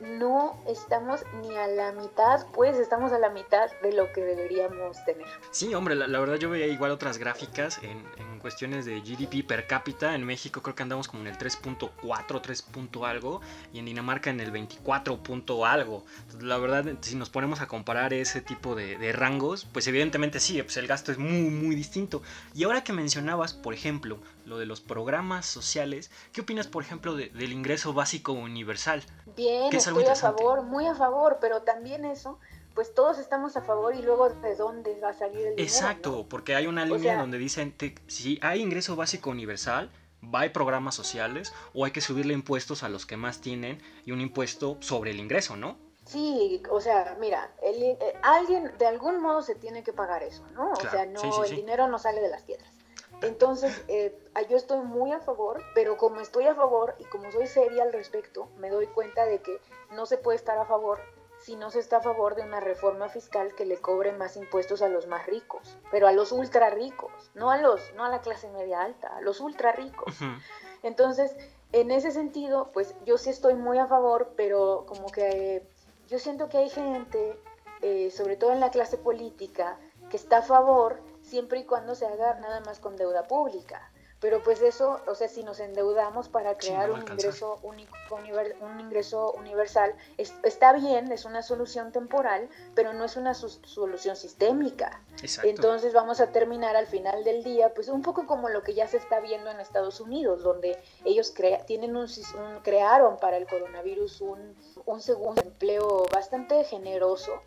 no 0.03 0.61
estamos 0.67 1.25
ni 1.41 1.57
a 1.57 1.67
la 1.69 1.93
mitad, 1.93 2.47
pues 2.53 2.77
estamos 2.77 3.12
a 3.12 3.19
la 3.19 3.31
mitad 3.31 3.71
de 3.83 3.93
lo 3.93 4.12
que 4.12 4.23
deberíamos 4.23 5.05
tener. 5.05 5.27
Sí, 5.51 5.75
hombre, 5.75 5.95
la, 5.95 6.19
verdad 6.19 6.37
yo 6.37 6.51
veía 6.51 6.67
igual 6.67 6.91
otras 6.91 7.19
gráficas 7.19 7.79
en, 7.83 8.32
cuestiones 8.43 8.85
de 8.85 9.01
GDP 9.01 9.47
per 9.47 9.67
cápita. 9.67 10.15
En 10.15 10.25
México 10.25 10.61
creo 10.61 10.75
que 10.75 10.83
andamos 10.83 11.09
como 11.09 11.23
en 11.23 11.29
el 11.29 11.39
3.4, 11.39 12.41
3. 12.43 12.67
algo, 13.07 13.41
y 13.73 13.79
en 13.79 13.87
Dinamarca 13.87 14.29
en 14.29 14.41
el 14.41 14.51
24. 14.51 15.21
algo. 15.65 16.05
la 16.41 16.59
verdad, 16.59 16.85
si 17.01 17.15
nos 17.15 17.31
ponemos 17.31 17.61
a 17.61 17.69
comparar 17.69 18.13
ese 18.13 18.43
tipo 18.43 18.75
de, 18.75 19.13
rangos, 19.13 19.67
pues 19.73 19.87
evidentemente 19.87 20.41
sí, 20.41 20.61
pues 20.63 20.77
el 20.77 20.87
gasto 20.87 21.13
es 21.13 21.19
muy, 21.19 21.49
muy 21.49 21.75
distinto. 21.75 22.23
Y 22.55 22.65
ahora 22.65 22.85
que 22.85 22.93
mencionabas, 22.93 23.55
por 23.55 23.73
ejemplo, 23.73 24.19
lo 24.45 24.59
de 24.59 24.67
los 24.67 24.81
programas 24.81 25.47
sociales, 25.47 26.11
¿qué 26.33 26.41
opinas, 26.41 26.67
por 26.67 26.83
ejemplo, 26.83 27.15
del 27.15 27.53
ingreso 27.53 27.95
básico 27.95 28.33
universal? 28.33 29.03
Bien, 29.37 29.75
estoy 29.75 30.05
a 30.05 30.15
favor, 30.17 30.63
muy 30.63 30.87
a 30.87 30.95
favor, 30.95 31.39
pero 31.41 31.63
también 31.63 32.05
eso, 32.05 32.39
pues 32.75 32.95
todos 32.95 33.19
estamos 33.19 33.57
a 33.57 33.62
favor 33.62 33.95
y 33.95 34.02
luego 34.02 34.29
de 34.29 34.57
dónde 34.57 34.99
va 35.00 35.11
a 35.11 35.12
salir 35.12 35.38
el 35.38 35.57
dinero. 35.57 35.62
Exacto, 35.62 36.26
porque 36.29 36.55
hay 36.55 36.67
una 36.67 36.85
línea 36.85 37.19
donde 37.19 37.38
dicen, 37.38 37.75
si 38.07 38.38
hay 38.43 38.61
ingreso 38.61 38.97
básico 38.97 39.31
universal, 39.31 39.91
va 40.23 40.43
a 40.43 40.52
programas 40.52 40.95
sociales 40.95 41.52
o 41.75 41.85
hay 41.85 41.91
que 41.91 42.00
subirle 42.00 42.35
impuestos 42.35 42.83
a 42.83 42.88
los 42.88 43.07
que 43.07 43.17
más 43.17 43.41
tienen 43.41 43.81
y 44.05 44.12
un 44.12 44.21
impuesto 44.21 44.76
sobre 44.81 45.11
el 45.11 45.21
ingreso, 45.21 45.57
¿no? 45.57 45.76
Sí, 46.05 46.62
o 46.71 46.81
sea, 46.81 47.17
mira, 47.21 47.52
eh, 47.62 47.97
alguien 48.23 48.73
de 48.79 48.87
algún 48.87 49.21
modo 49.21 49.43
se 49.43 49.55
tiene 49.55 49.83
que 49.85 49.93
pagar 49.93 50.23
eso, 50.23 50.45
¿no? 50.52 50.73
o 50.73 50.76
sea, 50.76 51.07
no, 51.07 51.45
el 51.45 51.55
dinero 51.55 51.87
no 51.87 51.99
sale 51.99 52.21
de 52.21 52.29
las 52.29 52.43
piedras. 52.43 52.69
Entonces, 53.21 53.85
eh, 53.87 54.19
yo 54.50 54.57
estoy 54.57 54.81
muy 54.81 55.12
a 55.12 55.21
favor, 55.21 55.62
pero 55.75 55.97
como 55.97 56.21
estoy 56.21 56.47
a 56.47 56.57
favor 56.57 56.97
y 56.99 57.05
como 57.05 57.31
soy 57.31 57.47
seria 57.47 57.85
al 57.85 57.93
respecto, 57.93 58.49
me 58.59 58.69
doy 58.69 58.88
cuenta 58.88 59.25
de 59.25 59.41
que 59.41 59.61
no 59.93 60.07
se 60.07 60.19
puede 60.19 60.37
estar 60.37 60.59
a 60.59 60.64
favor 60.64 60.99
si 61.43 61.57
no 61.57 61.71
se 61.71 61.81
está 61.81 61.99
a 61.99 62.03
favor 62.03 62.37
de 62.37 62.43
una 62.43 62.61
reforma 62.61 63.09
fiscal 63.09 63.55
que 63.55 63.67
le 63.67 63.79
cobre 63.79 64.13
más 64.13 64.37
impuestos 64.37 64.81
a 64.81 64.89
los 64.89 65.07
más 65.07 65.27
ricos, 65.27 65.77
pero 65.91 66.07
a 66.07 66.13
los 66.13 66.33
ultra 66.33 66.71
ricos, 66.71 67.31
no 67.35 67.51
a 67.51 67.59
los, 67.59 67.93
no 67.95 68.05
a 68.05 68.09
la 68.09 68.21
clase 68.21 68.49
media 68.51 68.81
alta, 68.81 69.09
a 69.17 69.21
los 69.21 69.41
ultra 69.41 69.73
ricos. 69.73 70.15
Entonces, 70.83 71.37
en 71.73 71.91
ese 71.91 72.13
sentido, 72.13 72.71
pues 72.73 72.95
yo 73.05 73.19
sí 73.19 73.31
estoy 73.31 73.55
muy 73.55 73.79
a 73.79 73.87
favor, 73.87 74.35
pero 74.37 74.85
como 74.87 75.07
que 75.07 75.67
yo 76.09 76.19
siento 76.19 76.49
que 76.49 76.59
hay 76.59 76.71
gente, 76.71 77.39
eh, 77.81 78.11
sobre 78.11 78.37
todo 78.37 78.53
en 78.53 78.61
la 78.61 78.71
clase 78.71 78.97
política, 78.97 79.79
que 80.11 80.17
está 80.17 80.39
a 80.39 80.43
favor 80.43 81.01
siempre 81.23 81.61
y 81.61 81.65
cuando 81.65 81.95
se 81.95 82.07
haga 82.07 82.35
nada 82.41 82.61
más 82.61 82.79
con 82.79 82.97
deuda 82.97 83.27
pública 83.27 83.92
pero 84.23 84.41
pues 84.41 84.62
eso, 84.62 85.00
o 85.09 85.17
sea, 85.17 85.26
si 85.26 85.43
nos 85.43 85.59
endeudamos 85.59 86.29
para 86.29 86.57
crear 86.57 86.93
un 86.93 87.00
ingreso 87.00 87.59
único, 87.64 87.93
un 88.61 88.79
ingreso 88.79 89.33
universal, 89.33 89.97
está 90.17 90.73
bien, 90.75 91.11
es 91.11 91.25
una 91.25 91.43
solución 91.43 91.91
temporal, 91.91 92.49
pero 92.76 92.93
no 92.93 93.05
es 93.05 93.17
una 93.17 93.35
solución 93.35 94.14
sistémica. 94.14 95.02
Entonces 95.43 95.93
vamos 95.93 96.21
a 96.21 96.29
terminar 96.29 96.76
al 96.76 96.87
final 96.87 97.25
del 97.25 97.43
día, 97.43 97.75
pues 97.75 97.88
un 97.88 98.02
poco 98.02 98.25
como 98.29 98.49
lo 98.49 98.62
que 98.62 98.75
ya 98.75 98.87
se 98.87 98.99
está 98.99 99.19
viendo 99.19 99.50
en 99.50 99.59
Estados 99.59 100.00
Unidos, 100.00 100.45
donde 100.45 100.81
ellos 101.05 101.35
tienen 101.67 101.97
un, 101.97 102.07
crearon 102.62 103.17
para 103.19 103.37
el 103.37 103.49
coronavirus 103.49 104.21
un, 104.21 104.55
un 104.87 105.00
segundo 105.00 105.43
empleo 105.43 106.07
bastante 106.12 106.62
generoso 106.62 107.43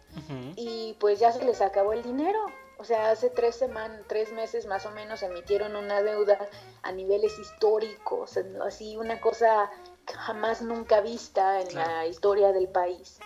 y 0.58 0.98
pues 1.00 1.20
ya 1.20 1.32
se 1.32 1.46
les 1.46 1.62
acabó 1.62 1.94
el 1.94 2.04
dinero. 2.04 2.40
O 2.86 2.88
sea, 2.88 3.10
hace 3.10 3.32
tres 3.32 3.56
semanas, 3.56 4.00
tres 4.06 4.32
meses 4.32 4.68
más 4.68 4.86
o 4.86 4.92
menos 4.92 5.24
emitieron 5.24 5.76
una 5.76 6.04
deuda 6.04 6.38
a 6.84 6.92
niveles 6.92 7.40
históricos, 7.40 8.38
así 8.64 8.96
una 8.96 9.20
cosa 9.20 9.72
jamás 10.14 10.62
nunca 10.62 11.02
vista 11.02 11.62
en 11.62 11.74
la 11.74 12.06
historia 12.06 12.52
del 12.52 12.68
país. 12.68 13.18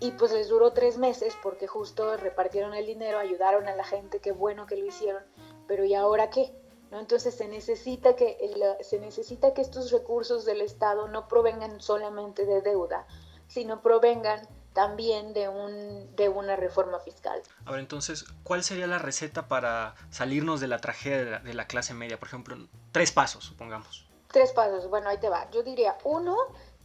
Y 0.00 0.10
pues 0.10 0.32
les 0.32 0.50
duró 0.50 0.74
tres 0.74 0.98
meses 0.98 1.34
porque 1.42 1.66
justo 1.66 2.14
repartieron 2.18 2.74
el 2.74 2.84
dinero, 2.84 3.18
ayudaron 3.18 3.66
a 3.68 3.74
la 3.74 3.84
gente, 3.84 4.20
qué 4.20 4.32
bueno 4.32 4.66
que 4.66 4.76
lo 4.76 4.84
hicieron, 4.84 5.22
pero 5.66 5.86
¿y 5.86 5.94
ahora 5.94 6.28
qué? 6.28 6.54
¿No? 6.90 7.00
Entonces 7.00 7.34
se 7.34 7.48
necesita, 7.48 8.16
que 8.16 8.36
se 8.82 9.00
necesita 9.00 9.54
que 9.54 9.62
estos 9.62 9.92
recursos 9.92 10.44
del 10.44 10.60
Estado 10.60 11.08
no 11.08 11.26
provengan 11.26 11.80
solamente 11.80 12.44
de 12.44 12.60
deuda, 12.60 13.06
sino 13.48 13.80
provengan 13.80 14.46
también 14.76 15.32
de, 15.32 15.48
un, 15.48 16.14
de 16.16 16.28
una 16.28 16.54
reforma 16.54 17.00
fiscal. 17.00 17.40
A 17.64 17.70
ver, 17.70 17.80
entonces, 17.80 18.26
¿cuál 18.42 18.62
sería 18.62 18.86
la 18.86 18.98
receta 18.98 19.48
para 19.48 19.94
salirnos 20.10 20.60
de 20.60 20.68
la 20.68 20.76
tragedia 20.82 21.38
de 21.38 21.54
la, 21.54 21.66
clase 21.66 21.94
media? 21.94 22.18
Por 22.18 22.28
ejemplo, 22.28 22.58
tres 22.92 23.10
pasos, 23.10 23.42
supongamos. 23.42 24.06
Tres 24.30 24.52
pasos, 24.52 24.90
bueno, 24.90 25.08
ahí 25.08 25.16
te 25.16 25.30
va. 25.30 25.50
Yo 25.50 25.62
diría, 25.62 25.96
uno, 26.04 26.36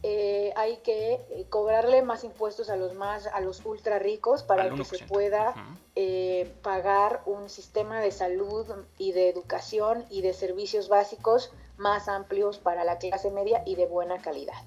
eh, 0.02 0.54
hay 0.56 0.78
que 0.78 1.12
eh, 1.12 1.46
cobrarle 1.50 2.00
más 2.00 2.24
impuestos 2.24 2.70
a 2.70 2.76
los 2.76 2.94
más 2.94 3.26
a 3.26 3.40
los 3.40 3.62
ultra 3.66 3.98
ricos 3.98 4.42
para 4.42 4.70
que 4.70 4.84
se 4.86 5.04
pueda 5.04 5.54
eh, 5.94 6.50
pagar 6.62 7.20
un 7.26 7.50
sistema 7.50 8.00
de 8.00 8.10
salud 8.10 8.66
y 8.96 9.12
de 9.12 9.28
educación 9.28 10.06
y 10.08 10.22
de 10.22 10.32
servicios 10.32 10.88
básicos 10.88 11.52
más 11.76 12.08
amplios 12.08 12.56
para 12.56 12.84
la 12.84 12.96
clase 12.96 13.30
media 13.30 13.62
y 13.66 13.74
de 13.74 13.84
buena 13.84 14.22
calidad. 14.22 14.62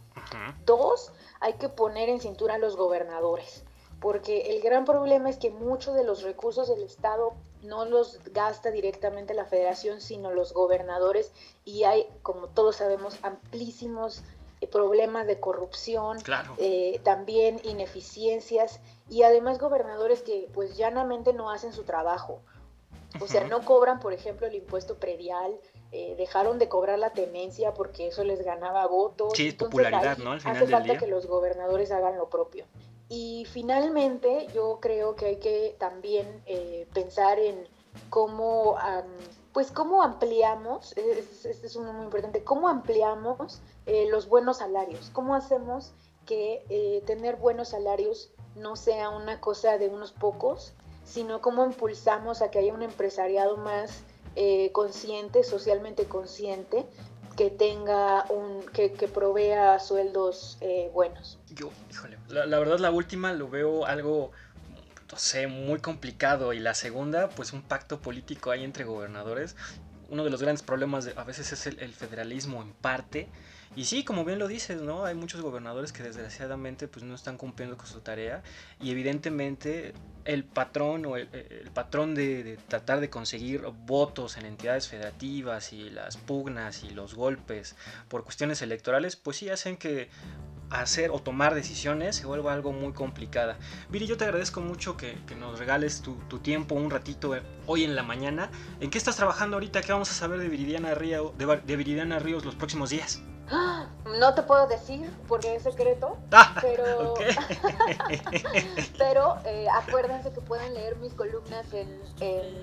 Dos, 0.65 1.11
hay 1.39 1.53
que 1.53 1.69
poner 1.69 2.09
en 2.09 2.19
cintura 2.19 2.55
a 2.55 2.59
los 2.59 2.75
gobernadores, 2.75 3.63
porque 3.99 4.51
el 4.55 4.61
gran 4.61 4.85
problema 4.85 5.29
es 5.29 5.37
que 5.37 5.49
muchos 5.49 5.95
de 5.95 6.03
los 6.03 6.21
recursos 6.21 6.67
del 6.67 6.83
Estado 6.83 7.33
no 7.63 7.85
los 7.85 8.19
gasta 8.33 8.71
directamente 8.71 9.33
la 9.33 9.45
federación, 9.45 10.01
sino 10.01 10.31
los 10.31 10.53
gobernadores, 10.53 11.31
y 11.63 11.83
hay, 11.83 12.07
como 12.21 12.47
todos 12.47 12.77
sabemos, 12.77 13.17
amplísimos 13.23 14.23
eh, 14.61 14.67
problemas 14.67 15.27
de 15.27 15.39
corrupción, 15.39 16.17
eh, 16.57 16.99
también 17.03 17.59
ineficiencias, 17.63 18.79
y 19.09 19.23
además 19.23 19.59
gobernadores 19.59 20.21
que 20.21 20.49
pues 20.53 20.77
llanamente 20.77 21.33
no 21.33 21.49
hacen 21.49 21.73
su 21.73 21.83
trabajo. 21.83 22.41
O 23.21 23.27
sea, 23.27 23.45
no 23.45 23.63
cobran, 23.63 23.99
por 23.99 24.11
ejemplo, 24.11 24.45
el 24.45 24.55
impuesto 24.55 24.95
predial, 24.95 25.57
eh, 25.97 26.13
dejaron 26.17 26.59
de 26.59 26.67
cobrar 26.67 26.99
la 26.99 27.11
tenencia 27.11 27.73
porque 27.73 28.07
eso 28.07 28.25
les 28.25 28.43
ganaba 28.43 28.85
votos. 28.85 29.31
Sí, 29.33 29.53
popularidad, 29.53 30.17
¿no? 30.17 30.33
Al 30.33 30.41
final 30.41 30.57
hace 30.57 30.67
falta 30.67 30.97
que 30.97 31.07
los 31.07 31.25
gobernadores 31.25 31.89
hagan 31.89 32.17
lo 32.17 32.29
propio. 32.29 32.65
Y 33.07 33.45
finalmente 33.49 34.47
yo 34.53 34.79
creo 34.81 35.15
que 35.15 35.25
hay 35.27 35.35
que 35.37 35.77
también 35.79 36.43
eh, 36.47 36.85
pensar 36.93 37.39
en 37.39 37.65
cómo, 38.09 38.75
pues 39.53 39.71
cómo 39.71 40.03
ampliamos, 40.03 40.97
este 40.97 41.67
es 41.67 41.75
uno 41.77 41.93
muy 41.93 42.03
importante, 42.03 42.43
cómo 42.43 42.67
ampliamos 42.67 43.61
eh, 43.85 44.09
los 44.09 44.27
buenos 44.27 44.57
salarios, 44.57 45.11
cómo 45.13 45.33
hacemos 45.33 45.93
que 46.25 47.03
tener 47.05 47.37
buenos 47.37 47.69
salarios 47.69 48.31
no 48.55 48.75
sea 48.75 49.11
una 49.11 49.39
cosa 49.39 49.77
de 49.77 49.87
unos 49.87 50.11
pocos, 50.11 50.73
sino 51.05 51.39
cómo 51.39 51.63
impulsamos 51.63 52.41
a 52.41 52.51
que 52.51 52.59
haya 52.59 52.73
un 52.73 52.81
empresariado 52.81 53.55
más 53.55 54.03
eh, 54.35 54.71
consciente, 54.71 55.43
socialmente 55.43 56.05
consciente, 56.05 56.85
que 57.35 57.49
tenga 57.49 58.25
un, 58.29 58.65
que, 58.67 58.93
que 58.93 59.07
provea 59.07 59.79
sueldos 59.79 60.57
eh, 60.61 60.89
buenos. 60.93 61.37
Yo, 61.49 61.69
híjole, 61.91 62.17
la, 62.29 62.59
verdad 62.59 62.79
la 62.79 62.91
última 62.91 63.33
lo 63.33 63.49
veo 63.49 63.85
algo, 63.85 64.31
no 65.11 65.17
sé, 65.17 65.47
muy 65.47 65.79
complicado 65.79 66.53
y 66.53 66.59
la 66.59 66.73
segunda, 66.73 67.29
pues 67.29 67.53
un 67.53 67.61
pacto 67.61 67.99
político 67.99 68.51
ahí 68.51 68.63
entre 68.63 68.85
gobernadores. 68.85 69.55
Uno 70.09 70.23
de 70.23 70.29
los 70.29 70.41
grandes 70.41 70.63
problemas 70.63 71.05
de, 71.05 71.13
a 71.17 71.23
veces 71.23 71.51
es 71.51 71.67
el, 71.67 71.79
el 71.79 71.93
federalismo 71.93 72.61
en 72.61 72.73
parte 72.73 73.27
y 73.75 73.83
sí, 73.85 74.03
como 74.03 74.23
bien 74.23 74.39
lo 74.39 74.47
dices, 74.47 74.81
¿no? 74.81 75.05
Hay 75.05 75.15
muchos 75.15 75.41
gobernadores 75.41 75.91
que 75.91 76.01
desgraciadamente 76.01 76.87
pues 76.87 77.03
no 77.03 77.13
están 77.13 77.37
cumpliendo 77.37 77.77
con 77.77 77.87
su 77.87 77.99
tarea 77.99 78.41
y 78.79 78.91
evidentemente 78.91 79.93
el 80.23 80.43
patrón 80.45 81.05
o 81.05 81.17
el, 81.17 81.27
patrón 81.73 82.15
de, 82.15 82.57
tratar 82.67 83.01
de 83.01 83.09
conseguir 83.09 83.63
votos 83.85 84.37
en 84.37 84.45
entidades 84.45 84.87
federativas 84.87 85.73
y 85.73 85.89
las 85.89 86.15
pugnas 86.15 86.83
y 86.83 86.91
los 86.91 87.15
golpes 87.15 87.75
por 88.07 88.23
cuestiones 88.23 88.61
electorales, 88.61 89.17
pues 89.17 89.37
sí 89.37 89.49
hacen 89.49 89.75
que 89.75 90.09
hacer 90.69 91.11
o 91.11 91.19
tomar 91.19 91.53
decisiones 91.53 92.15
se 92.15 92.25
vuelva 92.25 92.53
algo 92.53 92.71
muy 92.71 92.93
complicada. 92.93 93.57
Viri, 93.89 94.07
yo 94.07 94.17
te 94.17 94.23
agradezco 94.23 94.61
mucho 94.61 94.97
que, 94.97 95.17
nos 95.37 95.59
regales 95.59 96.01
tu, 96.01 96.15
tiempo 96.39 96.75
un 96.75 96.89
ratito 96.89 97.35
eh, 97.35 97.43
hoy 97.67 97.83
en 97.83 97.95
la 97.95 98.03
mañana. 98.03 98.49
¿En 98.79 98.89
qué 98.89 98.97
estás 98.97 99.17
trabajando 99.17 99.57
ahorita? 99.57 99.81
¿Qué 99.81 99.91
vamos 99.91 100.09
a 100.11 100.13
saber 100.13 100.39
de 100.39 100.49
Viridiana, 100.49 100.95
Río, 100.95 101.33
de 101.37 101.75
Viridiana 101.75 102.19
Ríos 102.19 102.45
los 102.45 102.55
próximos 102.55 102.89
días? 102.89 103.21
No 104.19 104.33
te 104.33 104.43
puedo 104.43 104.67
decir 104.67 105.09
porque 105.27 105.55
es 105.55 105.63
secreto, 105.63 106.17
ah, 106.31 106.55
pero, 106.61 107.15
pero 108.97 109.37
eh, 109.45 109.67
acuérdense 109.73 110.31
que 110.31 110.41
pueden 110.41 110.73
leer 110.73 110.95
mis 110.97 111.13
columnas 111.13 111.65
en, 111.73 111.89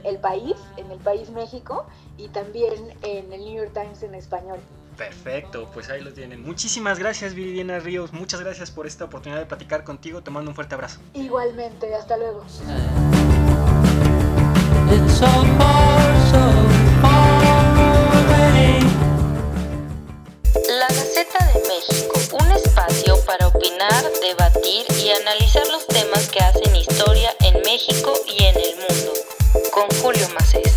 El 0.04 0.18
País, 0.18 0.56
en 0.76 0.90
El 0.90 0.98
País 0.98 1.30
México 1.30 1.84
y 2.16 2.28
también 2.28 2.74
en 3.02 3.32
el 3.32 3.40
New 3.40 3.56
York 3.56 3.72
Times 3.74 4.02
en 4.02 4.14
español. 4.14 4.60
Perfecto, 4.96 5.68
pues 5.74 5.90
ahí 5.90 6.00
lo 6.00 6.12
tienen. 6.12 6.42
Muchísimas 6.42 6.98
gracias 6.98 7.34
Viridiana 7.34 7.80
Ríos, 7.80 8.12
muchas 8.12 8.40
gracias 8.40 8.70
por 8.70 8.86
esta 8.86 9.04
oportunidad 9.06 9.40
de 9.40 9.46
platicar 9.46 9.84
contigo, 9.84 10.22
te 10.22 10.30
mando 10.30 10.50
un 10.50 10.54
fuerte 10.54 10.74
abrazo. 10.74 11.00
Igualmente, 11.12 11.94
hasta 11.94 12.16
luego. 12.16 12.44
La 15.20 16.71
Un 21.88 22.52
espacio 22.52 23.18
para 23.24 23.48
opinar, 23.48 24.04
debatir 24.20 24.86
y 25.02 25.10
analizar 25.10 25.66
los 25.68 25.86
temas 25.86 26.28
que 26.28 26.38
hacen 26.38 26.76
historia 26.76 27.34
en 27.40 27.60
México 27.62 28.12
y 28.26 28.44
en 28.44 28.56
el 28.56 28.76
mundo, 28.76 29.12
con 29.72 29.88
Julio 30.00 30.28
Macés. 30.38 30.71